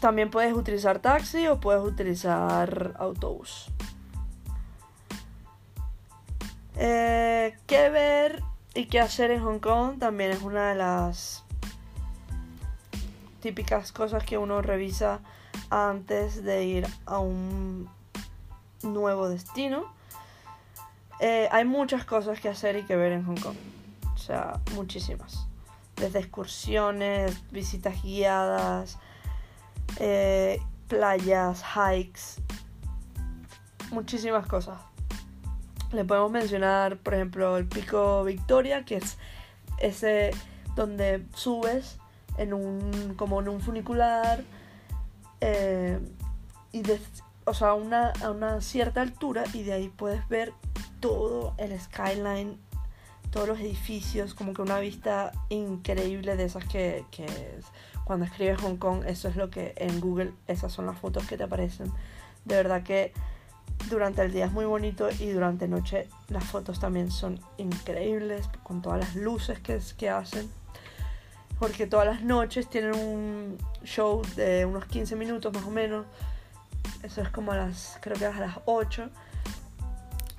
También 0.00 0.30
puedes 0.30 0.52
utilizar 0.52 1.00
taxi 1.00 1.48
o 1.48 1.58
puedes 1.58 1.82
utilizar 1.82 2.94
autobús. 2.98 3.70
Eh, 6.76 7.56
¿Qué 7.66 7.90
ver 7.90 8.42
y 8.74 8.86
qué 8.86 9.00
hacer 9.00 9.32
en 9.32 9.42
Hong 9.42 9.58
Kong? 9.58 9.98
También 9.98 10.30
es 10.30 10.42
una 10.42 10.68
de 10.68 10.76
las 10.76 11.44
típicas 13.40 13.90
cosas 13.90 14.22
que 14.24 14.38
uno 14.38 14.62
revisa 14.62 15.20
antes 15.70 16.44
de 16.44 16.64
ir 16.64 16.86
a 17.06 17.18
un 17.18 17.88
nuevo 18.82 19.28
destino. 19.28 19.92
Eh, 21.20 21.48
hay 21.50 21.64
muchas 21.64 22.04
cosas 22.04 22.40
que 22.40 22.48
hacer 22.48 22.76
y 22.76 22.82
que 22.84 22.96
ver 22.96 23.12
en 23.12 23.24
Hong 23.24 23.40
Kong. 23.40 23.56
O 24.14 24.18
sea, 24.18 24.60
muchísimas. 24.74 25.46
Desde 25.96 26.20
excursiones, 26.20 27.50
visitas 27.50 28.02
guiadas, 28.02 28.98
eh, 29.98 30.60
playas, 30.86 31.64
hikes, 31.64 32.42
muchísimas 33.90 34.46
cosas. 34.46 34.78
Le 35.92 36.04
podemos 36.04 36.30
mencionar, 36.30 36.98
por 36.98 37.14
ejemplo, 37.14 37.56
el 37.56 37.66
pico 37.66 38.22
Victoria, 38.24 38.84
que 38.84 38.96
es 38.96 39.18
ese 39.78 40.30
donde 40.74 41.26
subes 41.34 41.98
en 42.36 42.52
un, 42.52 43.14
como 43.16 43.40
en 43.40 43.48
un 43.48 43.60
funicular 43.60 44.44
eh, 45.40 45.98
y 46.72 46.82
o 47.44 47.54
sea, 47.54 47.74
una, 47.74 48.12
a 48.22 48.30
una 48.30 48.60
cierta 48.60 49.00
altura 49.00 49.44
y 49.54 49.62
de 49.62 49.72
ahí 49.72 49.88
puedes 49.88 50.26
ver 50.28 50.52
todo 51.00 51.54
el 51.58 51.78
skyline, 51.78 52.58
todos 53.30 53.48
los 53.48 53.60
edificios, 53.60 54.34
como 54.34 54.54
que 54.54 54.62
una 54.62 54.78
vista 54.80 55.32
increíble 55.48 56.36
de 56.36 56.44
esas 56.44 56.64
que, 56.64 57.04
que 57.10 57.26
cuando 58.04 58.24
escribes 58.24 58.60
Hong 58.60 58.76
Kong, 58.76 59.04
eso 59.06 59.28
es 59.28 59.36
lo 59.36 59.50
que 59.50 59.74
en 59.76 60.00
Google, 60.00 60.32
esas 60.46 60.72
son 60.72 60.86
las 60.86 60.98
fotos 60.98 61.26
que 61.26 61.36
te 61.36 61.44
aparecen. 61.44 61.92
De 62.44 62.56
verdad 62.56 62.82
que 62.82 63.12
durante 63.90 64.22
el 64.22 64.32
día 64.32 64.46
es 64.46 64.52
muy 64.52 64.64
bonito 64.64 65.08
y 65.18 65.30
durante 65.30 65.68
noche 65.68 66.08
las 66.28 66.44
fotos 66.44 66.80
también 66.80 67.10
son 67.10 67.40
increíbles 67.58 68.48
con 68.62 68.82
todas 68.82 69.00
las 69.00 69.14
luces 69.14 69.60
que, 69.60 69.78
que 69.96 70.10
hacen 70.10 70.50
porque 71.58 71.86
todas 71.86 72.06
las 72.06 72.22
noches 72.22 72.68
tienen 72.68 72.94
un 72.94 73.58
show 73.84 74.22
de 74.36 74.64
unos 74.64 74.84
15 74.86 75.16
minutos 75.16 75.52
más 75.52 75.64
o 75.64 75.70
menos. 75.70 76.06
Eso 77.02 77.20
es 77.20 77.28
como 77.30 77.52
a 77.52 77.56
las, 77.56 77.98
creo 78.00 78.16
que 78.16 78.26
a 78.26 78.40
las 78.40 78.58
8. 78.66 79.10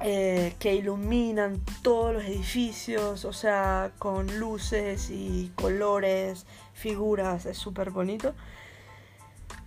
Eh, 0.02 0.56
que 0.60 0.76
iluminan 0.76 1.62
todos 1.82 2.14
los 2.14 2.24
edificios, 2.24 3.26
o 3.26 3.34
sea, 3.34 3.92
con 4.00 4.40
luces 4.40 5.10
y 5.10 5.52
colores, 5.56 6.46
figuras, 6.74 7.46
es 7.46 7.58
súper 7.58 7.92
bonito. 7.92 8.34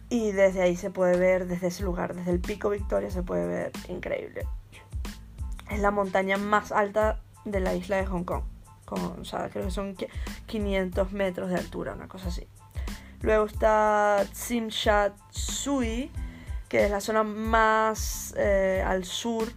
Y 0.08 0.32
desde 0.32 0.62
ahí 0.62 0.76
se 0.76 0.90
puede 0.90 1.16
ver, 1.18 1.46
desde 1.46 1.68
ese 1.68 1.82
lugar, 1.82 2.14
desde 2.14 2.32
el 2.32 2.40
Pico 2.40 2.70
Victoria, 2.70 3.10
se 3.10 3.22
puede 3.22 3.46
ver 3.46 3.72
increíble. 3.88 4.46
Es 5.70 5.80
la 5.80 5.90
montaña 5.90 6.36
más 6.36 6.72
alta 6.72 7.20
de 7.44 7.60
la 7.60 7.74
isla 7.74 7.96
de 7.96 8.06
Hong 8.06 8.24
Kong 8.24 8.44
o 9.20 9.24
sea, 9.24 9.48
creo 9.50 9.66
que 9.66 9.70
son 9.70 9.96
500 10.46 11.12
metros 11.12 11.50
de 11.50 11.56
altura, 11.56 11.94
una 11.94 12.08
cosa 12.08 12.28
así. 12.28 12.46
Luego 13.20 13.46
está 13.46 14.24
Tsim 14.32 14.68
Shat 14.68 15.14
Sui, 15.30 16.10
que 16.68 16.84
es 16.84 16.90
la 16.90 17.00
zona 17.00 17.22
más 17.22 18.34
eh, 18.36 18.82
al 18.84 19.04
sur 19.04 19.52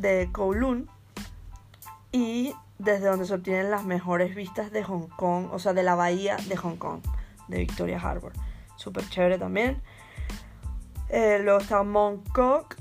de 0.00 0.30
Kowloon 0.32 0.88
y 2.12 2.54
desde 2.78 3.06
donde 3.06 3.26
se 3.26 3.34
obtienen 3.34 3.70
las 3.70 3.84
mejores 3.84 4.34
vistas 4.34 4.70
de 4.70 4.84
Hong 4.84 5.08
Kong, 5.08 5.48
o 5.52 5.58
sea, 5.58 5.72
de 5.72 5.82
la 5.82 5.94
bahía 5.94 6.36
de 6.48 6.56
Hong 6.56 6.76
Kong, 6.76 7.00
de 7.48 7.58
Victoria 7.58 8.00
Harbour. 8.00 8.32
Súper 8.76 9.08
chévere 9.08 9.38
también. 9.38 9.82
Eh, 11.08 11.40
luego 11.42 11.58
está 11.60 11.82
Mongkok, 11.82 12.76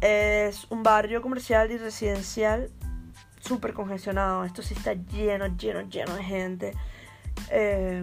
es 0.00 0.66
un 0.70 0.82
barrio 0.82 1.22
comercial 1.22 1.70
y 1.70 1.78
residencial 1.78 2.70
súper 3.40 3.72
congestionado. 3.72 4.44
Esto 4.44 4.62
sí 4.62 4.74
está 4.74 4.94
lleno, 4.94 5.46
lleno, 5.56 5.82
lleno 5.82 6.14
de 6.14 6.24
gente. 6.24 6.72
Eh, 7.50 8.02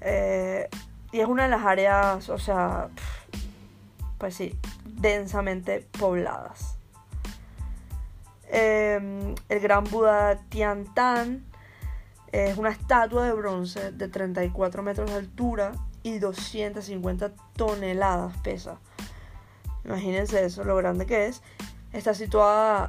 eh, 0.00 0.68
y 1.12 1.20
es 1.20 1.26
una 1.26 1.44
de 1.44 1.48
las 1.48 1.64
áreas, 1.64 2.28
o 2.28 2.38
sea, 2.38 2.88
pues 4.18 4.34
sí, 4.34 4.56
densamente 5.06 5.86
pobladas. 5.98 6.76
Eh, 8.48 9.34
el 9.48 9.60
gran 9.60 9.84
Buda 9.84 10.38
Tiantan 10.48 11.44
es 12.32 12.58
una 12.58 12.70
estatua 12.70 13.24
de 13.24 13.32
bronce 13.32 13.92
de 13.92 14.08
34 14.08 14.82
metros 14.82 15.10
de 15.10 15.16
altura 15.16 15.72
y 16.02 16.18
250 16.18 17.32
toneladas 17.56 18.36
pesa. 18.38 18.78
Imagínense 19.84 20.44
eso, 20.44 20.64
lo 20.64 20.76
grande 20.76 21.06
que 21.06 21.26
es. 21.26 21.42
Está 21.92 22.14
situada 22.14 22.88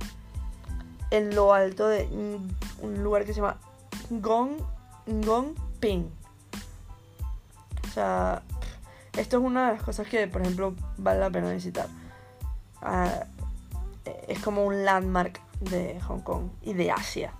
en 1.11 1.35
lo 1.35 1.53
alto 1.53 1.87
de 1.87 2.05
un 2.81 3.03
lugar 3.03 3.25
que 3.25 3.33
se 3.33 3.41
llama 3.41 3.57
Gong, 4.09 4.57
Gong 5.05 5.55
Ping. 5.79 6.09
O 7.87 7.93
sea, 7.93 8.41
esto 9.17 9.37
es 9.37 9.43
una 9.43 9.67
de 9.67 9.73
las 9.73 9.83
cosas 9.83 10.07
que, 10.07 10.27
por 10.27 10.41
ejemplo, 10.41 10.75
vale 10.97 11.19
la 11.19 11.29
pena 11.29 11.51
visitar. 11.51 11.87
Ah, 12.81 13.25
es 14.27 14.39
como 14.39 14.65
un 14.65 14.85
landmark 14.85 15.41
de 15.61 15.99
Hong 16.01 16.21
Kong 16.21 16.49
y 16.61 16.73
de 16.73 16.91
Asia. 16.91 17.33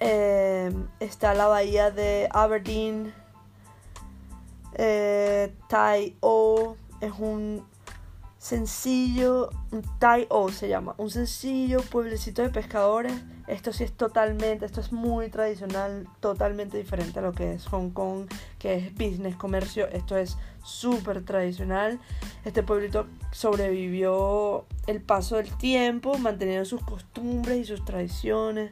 Eh, 0.00 0.72
está 1.00 1.34
la 1.34 1.46
bahía 1.46 1.90
de 1.90 2.28
Aberdeen. 2.30 3.14
Eh, 4.74 5.54
Tai 5.68 6.16
O 6.20 6.76
es 7.00 7.12
un 7.18 7.64
sencillo, 8.38 9.50
Tai 9.98 10.26
O 10.28 10.50
se 10.50 10.68
llama, 10.68 10.94
un 10.98 11.10
sencillo 11.10 11.80
pueblecito 11.80 12.42
de 12.42 12.50
pescadores. 12.50 13.14
Esto 13.46 13.72
sí 13.72 13.84
es 13.84 13.92
totalmente, 13.92 14.64
esto 14.64 14.80
es 14.80 14.92
muy 14.92 15.28
tradicional, 15.28 16.08
totalmente 16.20 16.78
diferente 16.78 17.18
a 17.18 17.22
lo 17.22 17.32
que 17.32 17.54
es 17.54 17.66
Hong 17.66 17.90
Kong, 17.90 18.26
que 18.58 18.74
es 18.74 18.94
business, 18.94 19.36
comercio. 19.36 19.86
Esto 19.88 20.16
es 20.16 20.38
súper 20.62 21.24
tradicional. 21.24 22.00
Este 22.44 22.62
pueblito 22.62 23.06
sobrevivió 23.32 24.64
el 24.86 25.02
paso 25.02 25.36
del 25.36 25.54
tiempo, 25.56 26.16
manteniendo 26.18 26.64
sus 26.64 26.82
costumbres 26.82 27.58
y 27.58 27.64
sus 27.64 27.84
tradiciones. 27.84 28.70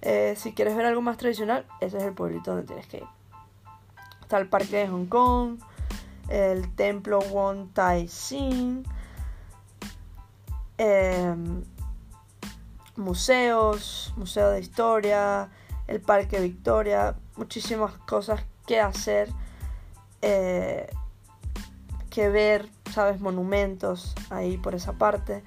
Eh, 0.00 0.34
si 0.36 0.52
quieres 0.52 0.76
ver 0.76 0.86
algo 0.86 1.02
más 1.02 1.18
tradicional, 1.18 1.66
ese 1.80 1.98
es 1.98 2.04
el 2.04 2.14
pueblito 2.14 2.52
donde 2.52 2.66
tienes 2.66 2.86
que 2.86 2.98
ir. 2.98 3.06
Está 4.22 4.38
el 4.38 4.48
parque 4.48 4.76
de 4.76 4.88
Hong 4.88 5.06
Kong, 5.06 5.58
el 6.28 6.74
templo 6.74 7.18
Won 7.20 7.70
Tai 7.72 8.08
Sin 8.08 8.84
Em, 10.78 11.64
museos, 12.98 14.12
museo 14.16 14.50
de 14.50 14.60
historia, 14.60 15.48
el 15.86 16.00
Parque 16.00 16.40
Victoria, 16.40 17.16
muchísimas 17.36 17.92
cosas 17.94 18.42
que 18.66 18.80
hacer, 18.80 19.30
eh, 20.20 20.88
que 22.10 22.28
ver, 22.28 22.68
sabes, 22.92 23.20
monumentos 23.20 24.14
ahí 24.30 24.58
por 24.58 24.74
esa 24.74 24.92
parte. 24.92 25.42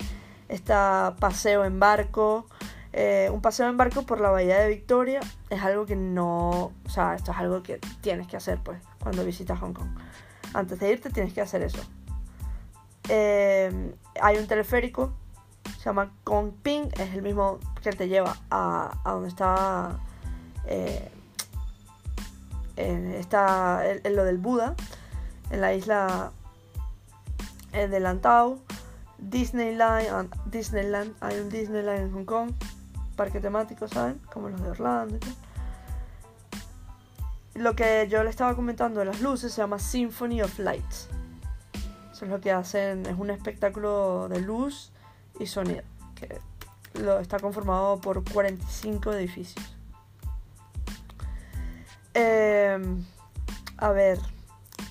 Está 0.49 1.15
paseo 1.19 1.63
en 1.65 1.79
barco. 1.79 2.47
Eh, 2.93 3.29
un 3.31 3.41
paseo 3.41 3.69
en 3.69 3.77
barco 3.77 4.03
por 4.03 4.19
la 4.19 4.31
bahía 4.31 4.59
de 4.59 4.67
Victoria 4.67 5.21
es 5.49 5.61
algo 5.61 5.85
que 5.85 5.95
no, 5.95 6.73
o 6.85 6.89
sea, 6.89 7.15
esto 7.15 7.31
es 7.31 7.37
algo 7.37 7.63
que 7.63 7.79
tienes 8.01 8.27
que 8.27 8.35
hacer 8.35 8.59
pues 8.63 8.81
cuando 9.01 9.23
visitas 9.23 9.59
Hong 9.59 9.73
Kong. 9.73 9.89
Antes 10.53 10.79
de 10.79 10.91
irte 10.91 11.09
tienes 11.09 11.33
que 11.33 11.41
hacer 11.41 11.61
eso. 11.61 11.81
Em, 13.07 13.93
hay 14.21 14.37
un 14.37 14.47
teleférico 14.47 15.13
se 15.81 15.89
llama 15.89 16.11
Kong 16.23 16.51
Ping, 16.61 16.89
es 16.93 17.15
el 17.15 17.23
mismo 17.23 17.57
que 17.81 17.89
te 17.91 18.07
lleva 18.07 18.37
a, 18.51 18.99
a 19.03 19.13
donde 19.13 19.29
está, 19.29 19.97
eh, 20.67 21.11
en, 22.75 24.15
lo 24.15 24.23
del 24.23 24.37
Buda, 24.37 24.75
en 25.49 25.59
la 25.59 25.73
isla 25.73 26.33
de 27.71 27.99
Lantau, 27.99 28.59
Disneyland, 29.17 30.29
Disneyland, 30.45 31.15
hay 31.19 31.39
un 31.39 31.49
Disneyland 31.49 31.99
en 31.99 32.13
Hong 32.13 32.25
Kong, 32.25 32.51
parque 33.15 33.39
temático, 33.39 33.87
¿saben? 33.87 34.21
Como 34.31 34.49
los 34.49 34.61
de 34.61 34.69
Orlando. 34.69 35.17
Lo 37.55 37.75
que 37.75 38.07
yo 38.07 38.23
le 38.23 38.29
estaba 38.29 38.55
comentando 38.55 38.99
de 38.99 39.07
las 39.07 39.19
luces 39.19 39.51
se 39.51 39.61
llama 39.61 39.79
Symphony 39.79 40.43
of 40.43 40.59
Lights. 40.59 41.09
Eso 42.11 42.25
es 42.25 42.29
lo 42.29 42.39
que 42.39 42.51
hacen, 42.51 43.03
es 43.07 43.17
un 43.17 43.31
espectáculo 43.31 44.29
de 44.29 44.41
luz 44.41 44.90
y 45.41 45.47
sonido, 45.47 45.83
que 46.15 46.39
lo, 47.01 47.19
está 47.19 47.39
conformado 47.39 47.99
por 47.99 48.23
45 48.23 49.13
edificios. 49.13 49.75
Em, 52.13 53.03
a 53.77 53.89
ver, 53.91 54.19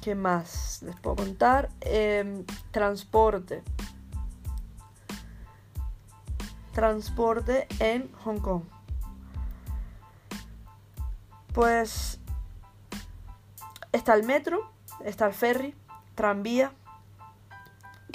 ¿qué 0.02 0.14
más 0.14 0.82
les 0.82 0.96
puedo 0.96 1.16
contar? 1.16 1.70
Em, 1.80 2.44
transporte. 2.70 3.62
Transporte 6.72 7.66
en 7.78 8.10
Hong 8.24 8.38
Kong. 8.38 8.62
Pues 11.52 12.18
está 13.92 14.14
el 14.14 14.24
metro, 14.24 14.70
está 15.04 15.26
el 15.26 15.34
ferry, 15.34 15.74
tranvía, 16.14 16.72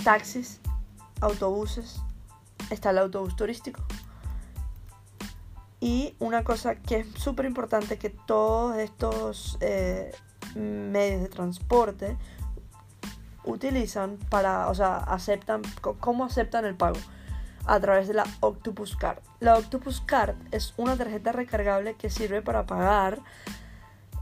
taxis, 0.04 0.62
autobuses, 1.22 2.02
está 2.70 2.92
el 2.92 2.98
autobús 3.00 3.36
turístico. 3.36 3.84
Y 5.80 6.16
una 6.20 6.44
cosa 6.44 6.76
que 6.76 7.02
es 7.02 7.08
súper 7.16 7.46
importante 7.46 7.98
que 7.98 8.10
todos 8.10 8.78
estos 8.78 9.58
eh, 9.62 10.12
medios 10.56 11.22
de 11.22 11.30
transporte 11.30 12.18
utilizan 13.44 14.18
para, 14.30 14.70
o 14.70 14.76
sea, 14.76 14.98
aceptan, 14.98 15.62
¿cómo 16.00 16.26
aceptan 16.26 16.66
el 16.66 16.76
pago? 16.76 16.98
A 17.68 17.80
través 17.80 18.08
de 18.08 18.14
la 18.14 18.26
Octopus 18.40 18.96
Card. 18.96 19.20
La 19.40 19.58
Octopus 19.58 20.02
Card 20.02 20.36
es 20.52 20.74
una 20.78 20.96
tarjeta 20.96 21.32
recargable 21.32 21.96
que 21.96 22.10
sirve 22.10 22.42
para 22.42 22.66
pagar 22.66 23.20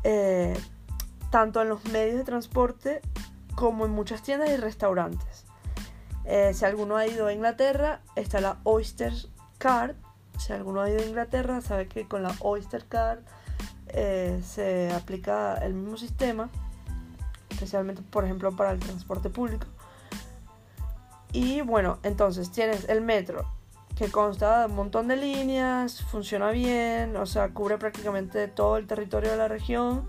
eh, 0.03 0.57
tanto 1.29 1.61
en 1.61 1.69
los 1.69 1.85
medios 1.85 2.17
de 2.17 2.23
transporte 2.23 3.01
como 3.55 3.85
en 3.85 3.91
muchas 3.91 4.21
tiendas 4.21 4.49
y 4.49 4.57
restaurantes. 4.57 5.45
Eh, 6.25 6.53
si 6.53 6.65
alguno 6.65 6.95
ha 6.95 7.05
ido 7.05 7.27
a 7.27 7.33
Inglaterra, 7.33 8.01
está 8.15 8.41
la 8.41 8.57
Oyster 8.63 9.13
Card. 9.57 9.95
Si 10.37 10.53
alguno 10.53 10.81
ha 10.81 10.89
ido 10.89 10.99
a 10.99 11.05
Inglaterra, 11.05 11.61
sabe 11.61 11.87
que 11.87 12.07
con 12.07 12.23
la 12.23 12.35
Oyster 12.39 12.85
Card 12.85 13.19
eh, 13.89 14.41
se 14.43 14.91
aplica 14.91 15.55
el 15.55 15.73
mismo 15.73 15.97
sistema, 15.97 16.49
especialmente, 17.49 18.01
por 18.01 18.25
ejemplo, 18.25 18.55
para 18.55 18.71
el 18.71 18.79
transporte 18.79 19.29
público. 19.29 19.67
Y 21.31 21.61
bueno, 21.61 21.99
entonces 22.03 22.51
tienes 22.51 22.87
el 22.89 23.01
metro, 23.01 23.45
que 23.95 24.09
consta 24.09 24.61
de 24.61 24.65
un 24.67 24.75
montón 24.75 25.07
de 25.07 25.17
líneas, 25.17 26.01
funciona 26.03 26.51
bien, 26.51 27.15
o 27.15 27.25
sea, 27.25 27.49
cubre 27.49 27.77
prácticamente 27.77 28.47
todo 28.47 28.77
el 28.77 28.87
territorio 28.87 29.31
de 29.31 29.37
la 29.37 29.47
región. 29.47 30.07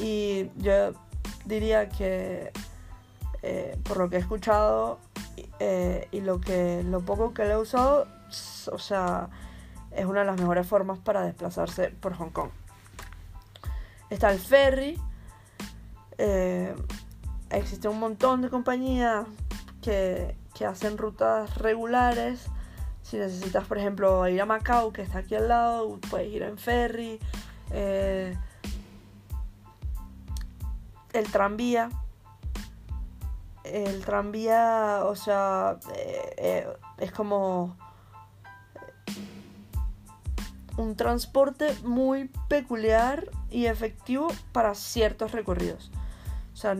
Y 0.00 0.50
yo 0.56 0.92
diría 1.44 1.88
que, 1.88 2.52
eh, 3.42 3.76
por 3.84 3.96
lo 3.96 4.08
que 4.08 4.16
he 4.16 4.20
escuchado 4.20 4.98
eh, 5.58 6.08
y 6.10 6.20
lo, 6.20 6.40
que, 6.40 6.82
lo 6.84 7.00
poco 7.00 7.34
que 7.34 7.44
lo 7.44 7.50
he 7.50 7.56
usado, 7.56 8.06
o 8.70 8.78
sea, 8.78 9.28
es 9.90 10.06
una 10.06 10.20
de 10.20 10.26
las 10.26 10.40
mejores 10.40 10.66
formas 10.66 10.98
para 10.98 11.22
desplazarse 11.22 11.88
por 11.88 12.14
Hong 12.14 12.30
Kong. 12.30 12.50
Está 14.10 14.30
el 14.30 14.38
ferry. 14.38 15.00
Eh, 16.18 16.74
existe 17.50 17.88
un 17.88 17.98
montón 17.98 18.42
de 18.42 18.50
compañías 18.50 19.26
que, 19.80 20.36
hacen 20.66 20.96
rutas 20.96 21.56
regulares. 21.58 22.46
Si 23.02 23.16
necesitas, 23.16 23.66
por 23.66 23.78
ejemplo, 23.78 24.28
ir 24.28 24.40
a 24.40 24.46
Macao, 24.46 24.92
que 24.92 25.02
está 25.02 25.18
aquí 25.18 25.34
al 25.34 25.48
lado, 25.48 25.98
puedes 26.08 26.32
ir 26.32 26.42
en 26.42 26.56
ferry. 26.56 27.18
Eh, 27.72 28.36
el 31.12 31.32
tranvía. 31.32 31.90
El 33.64 34.04
tranvía, 34.04 35.02
o 35.04 35.14
sea, 35.14 35.78
eh, 35.94 36.66
es 36.98 37.12
como 37.12 37.76
un 40.76 40.96
transporte 40.96 41.74
muy 41.84 42.30
peculiar 42.48 43.30
y 43.50 43.66
efectivo 43.66 44.28
para 44.52 44.74
ciertos 44.74 45.32
recorridos. 45.32 45.90
O 46.52 46.56
sea, 46.56 46.76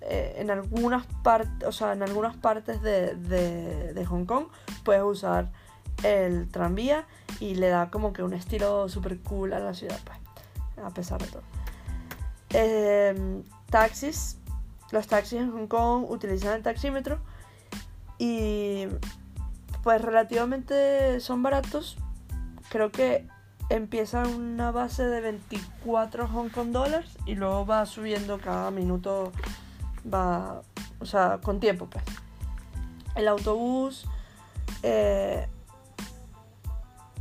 eh, 0.00 0.36
en, 0.38 0.50
algunas 0.50 1.06
partes, 1.22 1.66
o 1.66 1.72
sea, 1.72 1.92
en 1.92 2.02
algunas 2.02 2.36
partes 2.36 2.82
de, 2.82 4.04
Hong 4.08 4.24
Kong 4.24 4.46
puedes 4.84 5.02
usar 5.02 5.50
el 6.02 6.48
tranvía 6.48 7.06
y 7.40 7.56
le 7.56 7.68
da 7.68 7.90
como 7.90 8.12
que 8.12 8.22
un 8.22 8.32
estilo 8.32 8.88
super 8.88 9.18
cool 9.20 9.52
a 9.52 9.58
la 9.58 9.74
ciudad, 9.74 9.98
pues, 10.04 10.18
a 10.84 10.90
pesar 10.90 11.20
de 11.20 11.26
todo. 11.28 11.42
Em, 12.50 13.44
taxis. 13.70 14.37
Los 14.90 15.06
taxis 15.06 15.40
en 15.40 15.50
Hong 15.52 15.66
Kong 15.66 16.10
utilizan 16.10 16.54
el 16.54 16.62
taxímetro 16.62 17.18
y 18.18 18.86
pues 19.82 20.02
relativamente 20.02 21.20
son 21.20 21.42
baratos 21.42 21.98
creo 22.68 22.90
que 22.90 23.26
empieza 23.70 24.22
una 24.26 24.70
base 24.70 25.04
de 25.04 25.20
24 25.20 26.28
Hong 26.28 26.48
Kong 26.48 26.70
dólares 26.70 27.10
y 27.26 27.34
luego 27.34 27.66
va 27.66 27.84
subiendo 27.86 28.38
cada 28.38 28.70
minuto, 28.70 29.32
va, 30.12 30.62
o 31.00 31.06
sea, 31.06 31.38
con 31.42 31.60
tiempo 31.60 31.86
pues. 31.86 32.04
El 33.14 33.28
autobús 33.28 34.06
eh, 34.82 35.48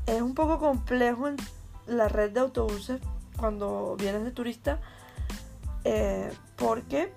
es 0.06 0.22
un 0.22 0.36
poco 0.36 0.60
complejo 0.60 1.28
en 1.28 1.38
la 1.88 2.08
red 2.08 2.32
de 2.32 2.40
autobuses 2.40 3.02
cuando 3.38 3.96
vienes 3.98 4.24
de 4.24 4.32
turista 4.32 4.80
eh, 5.84 6.32
porque, 6.56 7.14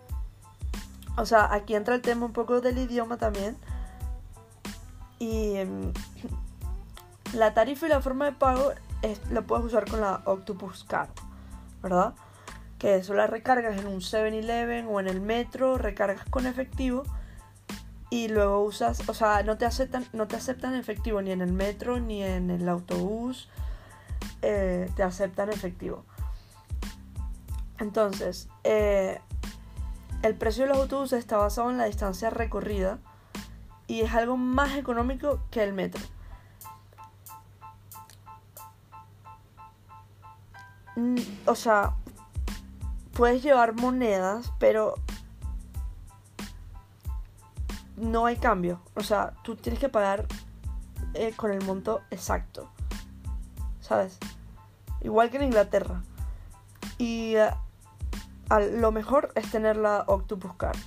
o 1.16 1.26
sea, 1.26 1.52
aquí 1.52 1.74
entra 1.74 1.94
el 1.94 2.02
tema 2.02 2.26
un 2.26 2.32
poco 2.32 2.60
del 2.60 2.78
idioma 2.78 3.16
también 3.16 3.56
y 5.18 5.54
la 7.34 7.54
tarifa 7.54 7.86
y 7.86 7.88
la 7.90 8.00
forma 8.00 8.24
de 8.26 8.32
pago 8.32 8.72
es, 9.02 9.20
lo 9.30 9.46
puedes 9.46 9.66
usar 9.66 9.88
con 9.88 10.00
la 10.00 10.22
Octopus 10.24 10.84
Card, 10.84 11.10
¿verdad? 11.82 12.14
Que 12.78 12.96
eso 12.96 13.14
la 13.14 13.26
recargas 13.26 13.78
en 13.78 13.86
un 13.86 14.00
7-Eleven 14.00 14.86
o 14.88 15.00
en 15.00 15.08
el 15.08 15.20
metro, 15.20 15.78
recargas 15.78 16.24
con 16.30 16.46
efectivo 16.46 17.04
y 18.10 18.28
luego 18.28 18.62
usas, 18.62 19.08
o 19.08 19.14
sea, 19.14 19.42
no 19.44 19.56
te 19.56 19.66
aceptan, 19.66 20.04
no 20.12 20.26
te 20.26 20.36
aceptan 20.36 20.74
efectivo 20.74 21.22
ni 21.22 21.30
en 21.30 21.42
el 21.42 21.52
metro 21.52 22.00
ni 22.00 22.22
en 22.24 22.50
el 22.50 22.68
autobús, 22.68 23.48
eh, 24.42 24.90
te 24.96 25.02
aceptan 25.02 25.50
efectivo. 25.50 26.04
Entonces, 27.78 28.48
eh, 28.64 29.20
el 30.22 30.34
precio 30.34 30.64
de 30.64 30.70
los 30.70 30.78
autobuses 30.78 31.18
está 31.18 31.36
basado 31.36 31.70
en 31.70 31.78
la 31.78 31.84
distancia 31.84 32.30
recorrida 32.30 32.98
y 33.86 34.02
es 34.02 34.14
algo 34.14 34.36
más 34.36 34.76
económico 34.76 35.40
que 35.50 35.62
el 35.62 35.72
metro. 35.72 36.02
Mm, 40.96 41.16
o 41.46 41.54
sea, 41.54 41.94
puedes 43.14 43.42
llevar 43.42 43.74
monedas, 43.74 44.52
pero 44.58 44.94
no 47.96 48.26
hay 48.26 48.36
cambio. 48.36 48.80
O 48.94 49.02
sea, 49.02 49.34
tú 49.42 49.56
tienes 49.56 49.80
que 49.80 49.88
pagar 49.88 50.26
eh, 51.14 51.32
con 51.34 51.50
el 51.50 51.64
monto 51.64 52.02
exacto. 52.10 52.70
¿Sabes? 53.80 54.18
Igual 55.00 55.30
que 55.30 55.38
en 55.38 55.44
Inglaterra. 55.44 56.02
Y 56.98 57.34
lo 58.58 58.90
mejor 58.90 59.30
es 59.36 59.50
tener 59.50 59.76
la 59.76 60.04
Octopus 60.08 60.54
Card. 60.54 60.78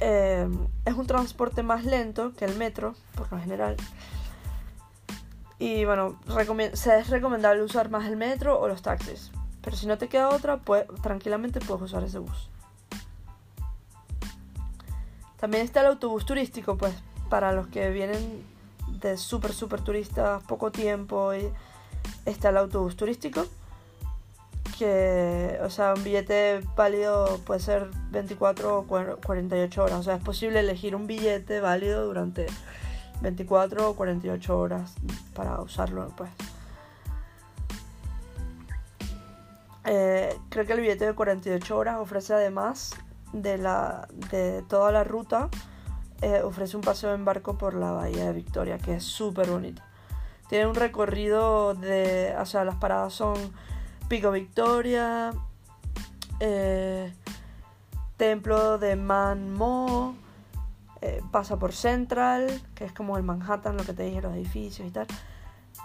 Eh, 0.00 0.48
es 0.84 0.94
un 0.94 1.06
transporte 1.06 1.62
más 1.62 1.84
lento 1.84 2.32
que 2.34 2.44
el 2.44 2.56
metro, 2.56 2.94
por 3.14 3.30
lo 3.32 3.38
general. 3.38 3.76
Y 5.58 5.84
bueno, 5.84 6.18
se 6.72 6.98
es 6.98 7.08
recomendable 7.08 7.62
usar 7.62 7.88
más 7.88 8.06
el 8.06 8.16
metro 8.16 8.58
o 8.60 8.66
los 8.66 8.82
taxis. 8.82 9.30
Pero 9.62 9.76
si 9.76 9.86
no 9.86 9.96
te 9.96 10.08
queda 10.08 10.28
otra, 10.28 10.56
pues 10.56 10.86
tranquilamente 11.02 11.60
puedes 11.60 11.84
usar 11.84 12.02
ese 12.02 12.18
bus. 12.18 12.50
También 15.38 15.64
está 15.64 15.80
el 15.80 15.86
autobús 15.86 16.26
turístico, 16.26 16.76
pues 16.76 16.94
para 17.28 17.52
los 17.52 17.68
que 17.68 17.90
vienen 17.90 18.44
de 19.00 19.16
súper, 19.16 19.52
súper 19.52 19.80
turistas, 19.82 20.42
poco 20.42 20.72
tiempo. 20.72 21.32
Y 21.32 21.48
está 22.26 22.48
el 22.48 22.56
autobús 22.56 22.96
turístico, 22.96 23.46
que, 24.82 25.60
o 25.62 25.70
sea, 25.70 25.94
un 25.94 26.02
billete 26.02 26.60
válido 26.74 27.38
puede 27.46 27.60
ser 27.60 27.88
24 28.10 28.78
o 28.78 28.84
48 28.84 29.84
horas. 29.84 30.00
O 30.00 30.02
sea, 30.02 30.16
es 30.16 30.24
posible 30.24 30.58
elegir 30.58 30.96
un 30.96 31.06
billete 31.06 31.60
válido 31.60 32.04
durante 32.04 32.46
24 33.20 33.90
o 33.90 33.94
48 33.94 34.58
horas 34.58 34.94
para 35.34 35.60
usarlo 35.60 36.12
pues. 36.16 36.30
Eh, 39.84 40.36
creo 40.48 40.66
que 40.66 40.72
el 40.72 40.80
billete 40.80 41.06
de 41.06 41.14
48 41.14 41.78
horas 41.78 41.98
ofrece 42.00 42.34
además 42.34 42.96
de, 43.32 43.58
la, 43.58 44.08
de 44.32 44.62
toda 44.62 44.90
la 44.90 45.04
ruta, 45.04 45.48
eh, 46.22 46.40
ofrece 46.42 46.76
un 46.76 46.82
paseo 46.82 47.14
en 47.14 47.24
barco 47.24 47.56
por 47.56 47.74
la 47.74 47.92
bahía 47.92 48.26
de 48.26 48.32
Victoria, 48.32 48.78
que 48.78 48.96
es 48.96 49.04
súper 49.04 49.48
bonito. 49.48 49.80
Tiene 50.48 50.66
un 50.66 50.74
recorrido 50.74 51.74
de, 51.74 52.34
o 52.36 52.46
sea, 52.46 52.64
las 52.64 52.76
paradas 52.76 53.12
son 53.12 53.36
Pico 54.12 54.30
Victoria, 54.30 55.32
eh, 56.38 57.14
Templo 58.18 58.76
de 58.76 58.94
Man 58.94 59.54
Mo, 59.54 60.14
eh, 61.00 61.22
pasa 61.30 61.58
por 61.58 61.72
Central, 61.72 62.60
que 62.74 62.84
es 62.84 62.92
como 62.92 63.16
el 63.16 63.22
Manhattan, 63.22 63.74
lo 63.74 63.84
que 63.84 63.94
te 63.94 64.02
dije, 64.02 64.20
los 64.20 64.34
edificios 64.34 64.86
y 64.86 64.90
tal. 64.90 65.06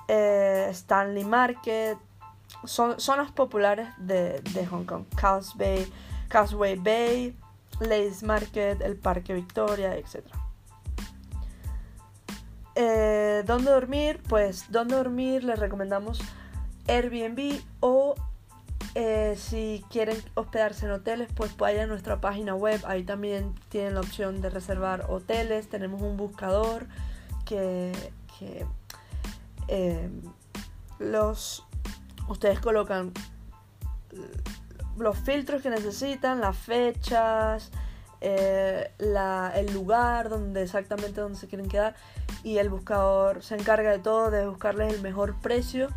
Eh, 0.10 0.68
Stanley 0.72 1.24
Market, 1.24 1.98
son 2.66 3.00
zonas 3.00 3.32
populares 3.32 3.88
de, 3.98 4.42
Hong 4.70 4.84
Kong. 4.84 5.06
Causeway, 5.16 5.90
Causeway 6.28 6.76
Bay, 6.76 7.34
Lace 7.80 8.26
Market, 8.26 8.82
el 8.82 8.98
Parque 8.98 9.34
Victoria, 9.36 9.96
etc. 9.96 10.26
Eh, 12.76 13.44
¿Dónde 13.46 13.72
dormir? 13.72 14.22
Pues, 14.28 14.70
¿dónde 14.70 14.98
dormir? 14.98 15.46
Les 15.46 15.58
recomendamos 15.58 16.22
Airbnb 16.88 17.62
o 17.80 18.16
eh, 18.96 19.36
si 19.38 19.86
quieren 19.92 20.18
hospedarse 20.34 20.86
en 20.86 20.92
hoteles, 20.92 21.30
pues 21.36 21.56
vayan 21.56 21.84
a 21.84 21.88
nuestra 21.88 22.20
página 22.20 22.56
web. 22.56 22.82
Ahí 22.86 23.04
también 23.04 23.54
tienen 23.70 23.94
la 23.94 24.00
opción 24.00 24.42
de 24.42 24.50
reservar 24.50 25.06
hoteles. 25.10 25.70
Tenemos 25.70 26.02
un 26.02 26.18
buscador 26.18 26.88
que, 27.46 27.92
eh, 29.68 30.10
los 31.00 31.64
ustedes 32.28 32.60
colocan 32.60 33.14
los 34.98 35.18
filtros 35.18 35.62
que 35.62 35.70
necesitan, 35.70 36.42
las 36.42 36.58
fechas, 36.58 37.72
eh, 38.20 38.92
el 39.00 39.74
lugar 39.74 40.30
donde 40.30 40.64
exactamente 40.64 41.22
donde 41.22 41.38
se 41.38 41.48
quieren 41.48 41.70
quedar 41.70 41.96
y 42.44 42.58
el 42.58 42.70
buscador 42.70 43.44
se 43.44 43.56
encarga 43.56 43.92
de 43.92 44.00
todo, 44.00 44.32
de 44.32 44.48
buscarles 44.48 44.94
el 44.94 45.02
mejor 45.02 45.40
precio 45.40 45.90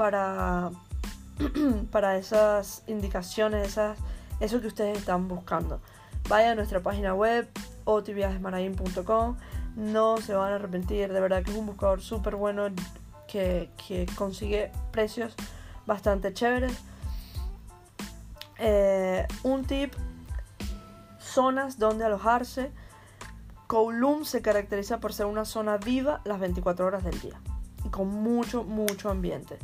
para, 0.00 0.70
para 1.92 2.16
esas 2.16 2.82
indicaciones, 2.86 3.68
esas, 3.68 3.98
eso 4.40 4.62
que 4.62 4.68
ustedes 4.68 4.96
están 4.96 5.28
buscando. 5.28 5.82
Vayan 6.26 6.52
a 6.52 6.54
nuestra 6.54 6.80
página 6.80 7.12
web 7.12 7.46
otiviajesmarain.com, 7.84 9.36
no 9.76 10.16
se 10.16 10.32
van 10.32 10.52
a 10.52 10.54
arrepentir, 10.54 11.12
de 11.12 11.20
verdad 11.20 11.42
que 11.42 11.50
es 11.50 11.56
un 11.58 11.66
buscador 11.66 12.00
súper 12.00 12.36
bueno 12.36 12.68
que, 13.28 13.68
que 13.86 14.06
consigue 14.14 14.72
precios 14.90 15.34
bastante 15.84 16.32
chéveres. 16.32 16.72
Eh, 18.56 19.28
un 19.42 19.66
tip, 19.66 19.92
zonas 21.20 21.78
donde 21.78 22.06
alojarse. 22.06 22.70
Kowloon 23.66 24.24
se 24.24 24.40
caracteriza 24.40 24.98
por 24.98 25.12
ser 25.12 25.26
una 25.26 25.44
zona 25.44 25.76
viva 25.76 26.22
las 26.24 26.40
24 26.40 26.86
horas 26.86 27.04
del 27.04 27.20
día 27.20 27.38
y 27.84 27.90
con 27.90 28.08
mucho, 28.08 28.64
mucho 28.64 29.10
ambiente. 29.10 29.58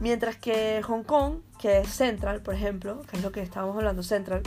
Mientras 0.00 0.36
que 0.36 0.82
Hong 0.82 1.04
Kong, 1.04 1.42
que 1.58 1.78
es 1.78 1.88
Central, 1.88 2.42
por 2.42 2.54
ejemplo, 2.54 3.02
que 3.02 3.18
es 3.18 3.22
lo 3.22 3.30
que 3.30 3.42
estábamos 3.42 3.76
hablando, 3.76 4.02
Central, 4.02 4.42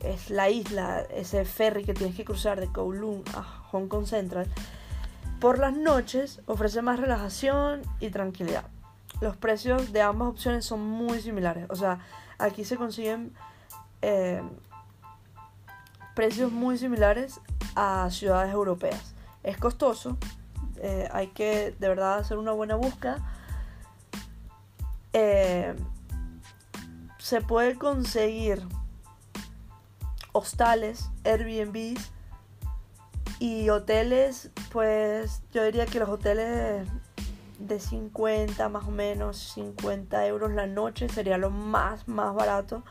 es 0.00 0.30
la 0.30 0.50
isla, 0.50 1.00
ese 1.14 1.44
ferry 1.44 1.84
que 1.84 1.94
tienes 1.94 2.14
que 2.14 2.24
cruzar 2.24 2.60
de 2.60 2.66
Kowloon 2.66 3.22
a 3.34 3.42
Hong 3.42 3.88
Kong 3.88 4.06
Central, 4.06 4.46
por 5.40 5.58
las 5.58 5.74
noches 5.74 6.42
ofrece 6.46 6.82
más 6.82 7.00
relajación 7.00 7.82
y 8.00 8.10
tranquilidad 8.10 8.64
los 9.20 9.36
precios 9.36 9.92
de 9.92 10.02
ambas 10.02 10.28
opciones 10.28 10.64
son 10.64 10.80
muy 10.80 11.20
similares. 11.20 11.66
O 11.68 11.76
sea, 11.76 12.00
aquí 12.38 12.64
se 12.64 12.76
consiguen 12.76 13.32
eh, 14.02 14.42
precios 16.14 16.50
muy 16.50 16.78
similares 16.78 17.40
a 17.74 18.08
ciudades 18.10 18.52
europeas. 18.52 19.14
Es 19.42 19.58
costoso, 19.58 20.16
eh, 20.78 21.08
hay 21.12 21.28
que 21.28 21.74
de 21.78 21.88
verdad 21.88 22.18
hacer 22.18 22.38
una 22.38 22.52
buena 22.52 22.76
búsqueda. 22.76 23.18
Eh, 25.12 25.74
se 27.18 27.40
puede 27.40 27.76
conseguir 27.76 28.66
hostales, 30.32 31.10
Airbnb 31.24 31.98
y 33.38 33.68
hoteles, 33.70 34.50
pues 34.72 35.42
yo 35.52 35.64
diría 35.64 35.86
que 35.86 35.98
los 35.98 36.08
hoteles 36.08 36.86
de 37.58 37.78
50 37.78 38.68
más 38.68 38.84
o 38.84 38.90
menos, 38.90 39.36
50 39.54 40.26
euros 40.26 40.52
la 40.52 40.66
noche 40.66 41.08
sería 41.08 41.38
lo 41.38 41.50
más, 41.50 42.08
más 42.08 42.34
barato. 42.34 42.82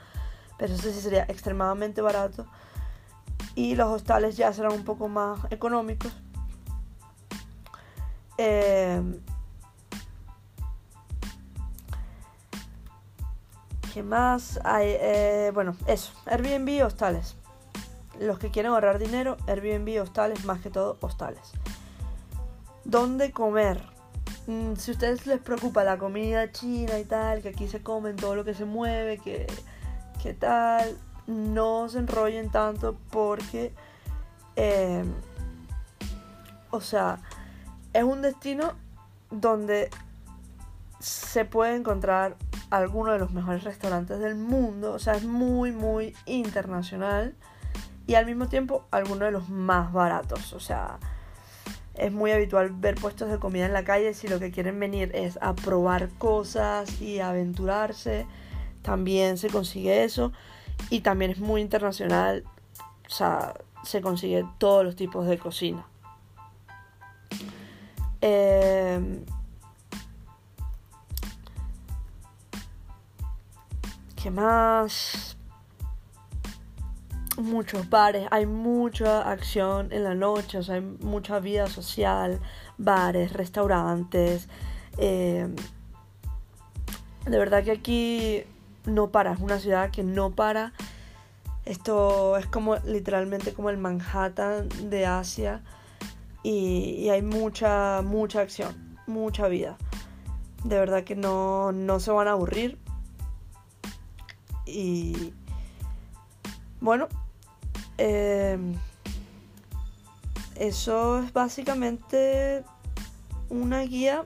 Pero 0.58 0.73
eso 0.73 0.91
sí 0.91 0.99
sería 1.01 1.23
extremadamente 1.23 2.01
barato. 2.01 2.45
Y 3.55 3.75
los 3.75 3.88
hostales 3.88 4.38
ya 4.38 4.53
serán 4.53 4.73
un 4.73 4.84
poco 4.84 5.08
más 5.08 5.39
económicos. 5.51 6.12
Eh, 8.38 9.01
¿Qué 13.99 14.03
más 14.03 14.62
hay? 14.63 14.95
Eh, 14.97 15.51
bueno, 15.53 15.75
eso. 15.85 16.13
Airbnb 16.25 16.85
hostales. 16.85 17.35
Los 18.17 18.39
que 18.39 18.49
quieren 18.49 18.71
ahorrar 18.71 18.97
dinero, 18.97 19.35
Airbnb, 19.45 20.01
hostales, 20.01 20.45
más 20.45 20.62
que 20.62 20.69
todo 20.69 20.95
hostales. 21.01 21.51
¿Dónde 22.85 23.33
comer? 23.33 23.83
Mm, 24.47 24.75
si 24.75 24.91
a 24.91 24.93
ustedes 24.93 25.27
les 25.27 25.41
preocupa 25.41 25.83
la 25.83 25.97
comida 25.97 26.49
china 26.53 26.97
y 26.97 27.03
tal, 27.03 27.41
que 27.41 27.49
aquí 27.49 27.67
se 27.67 27.83
comen 27.83 28.15
todo 28.15 28.35
lo 28.35 28.45
que 28.45 28.53
se 28.53 28.63
mueve, 28.63 29.17
que, 29.17 29.47
que 30.23 30.33
tal, 30.33 30.97
no 31.27 31.89
se 31.89 31.99
enrollen 31.99 32.49
tanto 32.51 32.95
porque, 33.12 33.73
eh, 34.55 35.03
o 36.71 36.79
sea, 36.79 37.19
es 37.91 38.03
un 38.05 38.21
destino 38.21 38.75
donde 39.29 39.89
se 40.99 41.43
puede 41.43 41.75
encontrar 41.75 42.38
algunos 42.69 43.13
de 43.13 43.19
los 43.19 43.32
mejores 43.32 43.63
restaurantes 43.63 44.19
del 44.19 44.36
mundo, 44.36 44.93
o 44.93 44.99
sea, 44.99 45.13
es 45.13 45.23
muy, 45.23 45.71
muy 45.71 46.15
internacional 46.25 47.36
y 48.08 48.15
al 48.15 48.25
mismo 48.25 48.47
tiempo 48.47 48.86
algunos 48.91 49.27
de 49.27 49.32
los 49.32 49.49
más 49.49 49.93
baratos, 49.93 50.53
o 50.53 50.60
sea, 50.60 50.99
es 51.99 52.13
muy 52.13 52.32
habitual 52.32 52.71
ver 52.71 52.95
puestos 52.95 53.29
de 53.29 53.39
comida 53.39 53.65
en 53.65 53.73
la 53.73 53.84
calle 53.84 54.13
si 54.13 54.29
lo 54.29 54.39
que 54.39 54.51
quieren 54.51 54.79
venir 54.79 55.12
es 55.13 55.38
a 55.41 55.53
probar 55.53 56.10
cosas 56.17 57.01
y 57.01 57.19
aventurarse. 57.19 58.25
También 58.82 59.38
se 59.38 59.49
consigue 59.49 60.05
eso. 60.05 60.32
Y 60.89 61.01
también 61.01 61.32
es 61.32 61.39
muy 61.39 61.60
internacional. 61.60 62.45
O 63.05 63.10
sea, 63.10 63.53
se 63.84 64.01
consigue 64.01 64.45
todos 64.60 64.86
los 64.86 64.95
tipos 64.95 65.27
de 65.27 65.38
cocina. 65.38 65.86
Em, 68.21 69.25
¿Qué 74.21 74.32
más? 74.32 75.38
muchos 77.38 77.89
bares, 77.89 78.27
hay 78.32 78.45
mucha 78.45 79.21
acción 79.32 79.93
en 79.93 80.03
la 80.03 80.13
noche, 80.13 80.60
hay 80.67 80.82
mucha 80.82 81.39
vida 81.39 81.67
social, 81.67 82.41
bares, 82.77 83.32
restaurantes. 83.32 84.49
Eh, 84.97 85.47
de 87.25 87.38
verdad 87.38 87.63
que 87.63 87.71
aquí 87.71 88.43
no 88.86 89.10
para, 89.10 89.32
es 89.34 89.39
una 89.39 89.60
ciudad 89.60 89.89
que 89.91 90.03
no 90.03 90.32
para. 90.32 90.73
Esto 91.65 92.38
es 92.38 92.45
como 92.47 92.75
literalmente 92.77 93.53
como 93.53 93.69
el 93.69 93.77
Manhattan 93.77 94.67
de 94.89 95.05
Asia 95.05 95.63
y, 96.43 96.95
y 96.99 97.10
hay 97.10 97.21
mucha, 97.21 98.01
mucha 98.01 98.41
acción, 98.41 98.97
mucha 99.08 99.47
vida. 99.47 99.77
De 100.63 100.77
verdad 100.77 101.05
que 101.05 101.15
no, 101.15 101.71
no 101.71 101.99
se 101.99 102.12
van 102.12 102.27
a 102.27 102.32
aburrir. 102.32 102.77
Y 104.69 105.34
bueno, 106.79 107.08
Em, 108.01 108.75
eso 110.55 111.19
es 111.21 111.34
básicamente 111.34 112.63
una 113.49 113.82
guía 113.82 114.23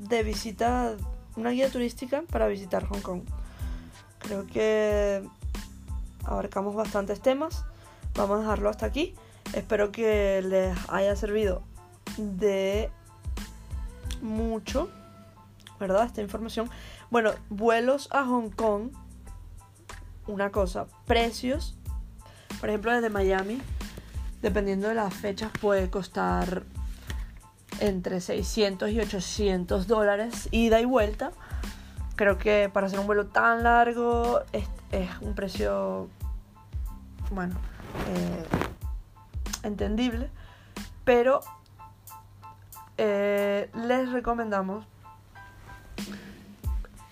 de 0.00 0.24
visita, 0.24 0.96
una 1.36 1.50
guía 1.50 1.70
turística 1.70 2.24
para 2.32 2.48
visitar 2.48 2.84
Hong 2.86 3.00
Kong. 3.00 3.22
Creo 4.18 4.44
que 4.48 5.22
abarcamos 6.24 6.74
bastantes 6.74 7.20
temas. 7.20 7.64
Vamos 8.16 8.38
a 8.38 8.40
dejarlo 8.40 8.70
hasta 8.70 8.86
aquí. 8.86 9.14
Espero 9.52 9.92
que 9.92 10.42
les 10.42 10.76
haya 10.88 11.14
servido 11.14 11.62
de 12.16 12.90
mucho, 14.20 14.90
¿verdad? 15.78 16.06
Esta 16.06 16.22
información. 16.22 16.68
Bueno, 17.12 17.30
vuelos 17.50 18.08
a 18.10 18.24
Hong 18.24 18.50
Kong. 18.50 18.90
Una 20.26 20.50
cosa, 20.50 20.86
precios 21.06 21.76
por 22.64 22.70
ejemplo, 22.70 22.92
desde 22.92 23.10
Miami, 23.10 23.60
dependiendo 24.40 24.88
de 24.88 24.94
las 24.94 25.12
fechas, 25.12 25.50
puede 25.60 25.90
costar 25.90 26.62
entre 27.80 28.20
600 28.20 28.90
y 28.90 29.00
800 29.00 29.86
dólares 29.86 30.48
ida 30.50 30.80
y 30.80 30.84
vuelta. 30.84 31.32
Creo 32.16 32.38
que 32.38 32.70
para 32.72 32.86
hacer 32.86 33.00
un 33.00 33.06
vuelo 33.06 33.26
tan 33.26 33.64
largo 33.64 34.40
es, 34.52 34.66
un 35.20 35.34
precio, 35.34 36.08
bueno, 37.30 37.54
eh, 38.08 38.44
entendible. 39.62 40.30
Pero 41.04 41.40
eh, 42.96 43.68
les 43.74 44.10
recomendamos 44.10 44.86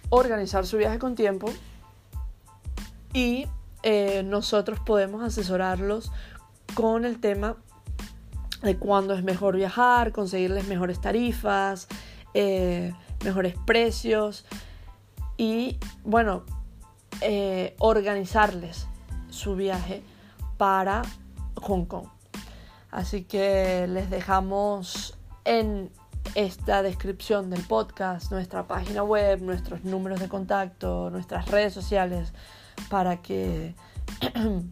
organizar 0.08 0.64
su 0.64 0.78
viaje 0.78 0.98
con 0.98 1.14
tiempo 1.14 1.52
y 3.12 3.46
eh, 3.82 4.22
nosotros 4.22 4.78
podemos 4.80 5.22
asesorarlos 5.22 6.12
con 6.74 7.04
el 7.04 7.20
tema 7.20 7.56
de 8.62 8.76
cuándo 8.76 9.14
es 9.14 9.24
mejor 9.24 9.56
viajar, 9.56 10.12
conseguirles 10.12 10.68
mejores 10.68 11.00
tarifas, 11.00 11.88
eh, 12.34 12.92
mejores 13.24 13.56
precios 13.66 14.46
y 15.36 15.78
bueno, 16.04 16.44
eh, 17.20 17.74
organizarles 17.78 18.86
su 19.30 19.56
viaje 19.56 20.02
para 20.56 21.02
Hong 21.56 21.86
Kong. 21.86 22.06
Así 22.90 23.24
que 23.24 23.86
les 23.88 24.10
dejamos 24.10 25.18
en 25.44 25.90
esta 26.34 26.82
descripción 26.82 27.50
del 27.50 27.62
podcast 27.62 28.30
nuestra 28.30 28.68
página 28.68 29.02
web, 29.02 29.42
nuestros 29.42 29.82
números 29.82 30.20
de 30.20 30.28
contacto, 30.28 31.10
nuestras 31.10 31.50
redes 31.50 31.72
sociales 31.72 32.32
para 32.88 33.22
que 33.22 33.74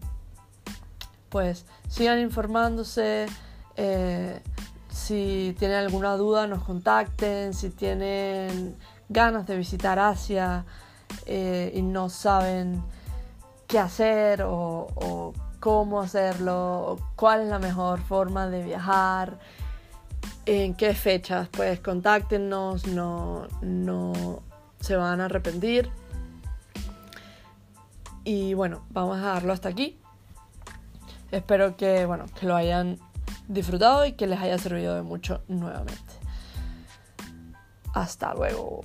pues 1.29 1.65
sigan 1.89 2.21
informándose. 2.21 3.27
Eh, 3.77 4.41
si 4.91 5.55
tienen 5.59 5.79
alguna 5.79 6.17
duda 6.17 6.47
nos 6.47 6.63
contacten, 6.65 7.55
si 7.55 7.71
tienen 7.71 8.77
ganas 9.09 9.47
de 9.47 9.57
visitar 9.57 9.99
Asia 9.99 10.65
eh, 11.27 11.73
y 11.75 11.83
no 11.83 12.09
saben 12.09 12.83
qué 13.67 13.79
hacer 13.79 14.43
o, 14.43 15.33
cómo 15.61 16.01
hacerlo, 16.01 16.99
cuál 17.17 17.43
es 17.43 17.49
la 17.49 17.59
mejor 17.59 18.01
forma 18.01 18.49
de 18.49 18.63
viajar, 18.65 19.39
en 20.47 20.75
qué 20.75 20.95
fechas, 20.95 21.49
pues 21.49 21.81
contáctenos, 21.81 22.87
no, 22.87 23.47
no 23.61 24.43
se 24.81 24.97
van 24.97 25.21
a 25.21 25.27
arrepentir. 25.27 25.91
Y 28.33 28.55
bueno, 28.55 28.85
vamos 28.91 29.17
a 29.17 29.23
dejarlo 29.23 29.53
hasta 29.53 29.69
aquí. 29.69 29.99
Espero 31.33 31.77
que, 31.77 32.07
bueno, 32.07 32.27
que 32.39 32.47
lo 32.47 32.55
hayan 32.55 32.97
disfrutado 33.49 34.07
y 34.07 34.13
que 34.13 34.29
les 34.29 34.39
haya 34.39 34.57
servido 34.57 34.95
de 34.95 35.03
mucho 35.03 35.43
nuevamente. 35.49 36.15
Hasta 37.93 38.33
luego. 38.35 38.83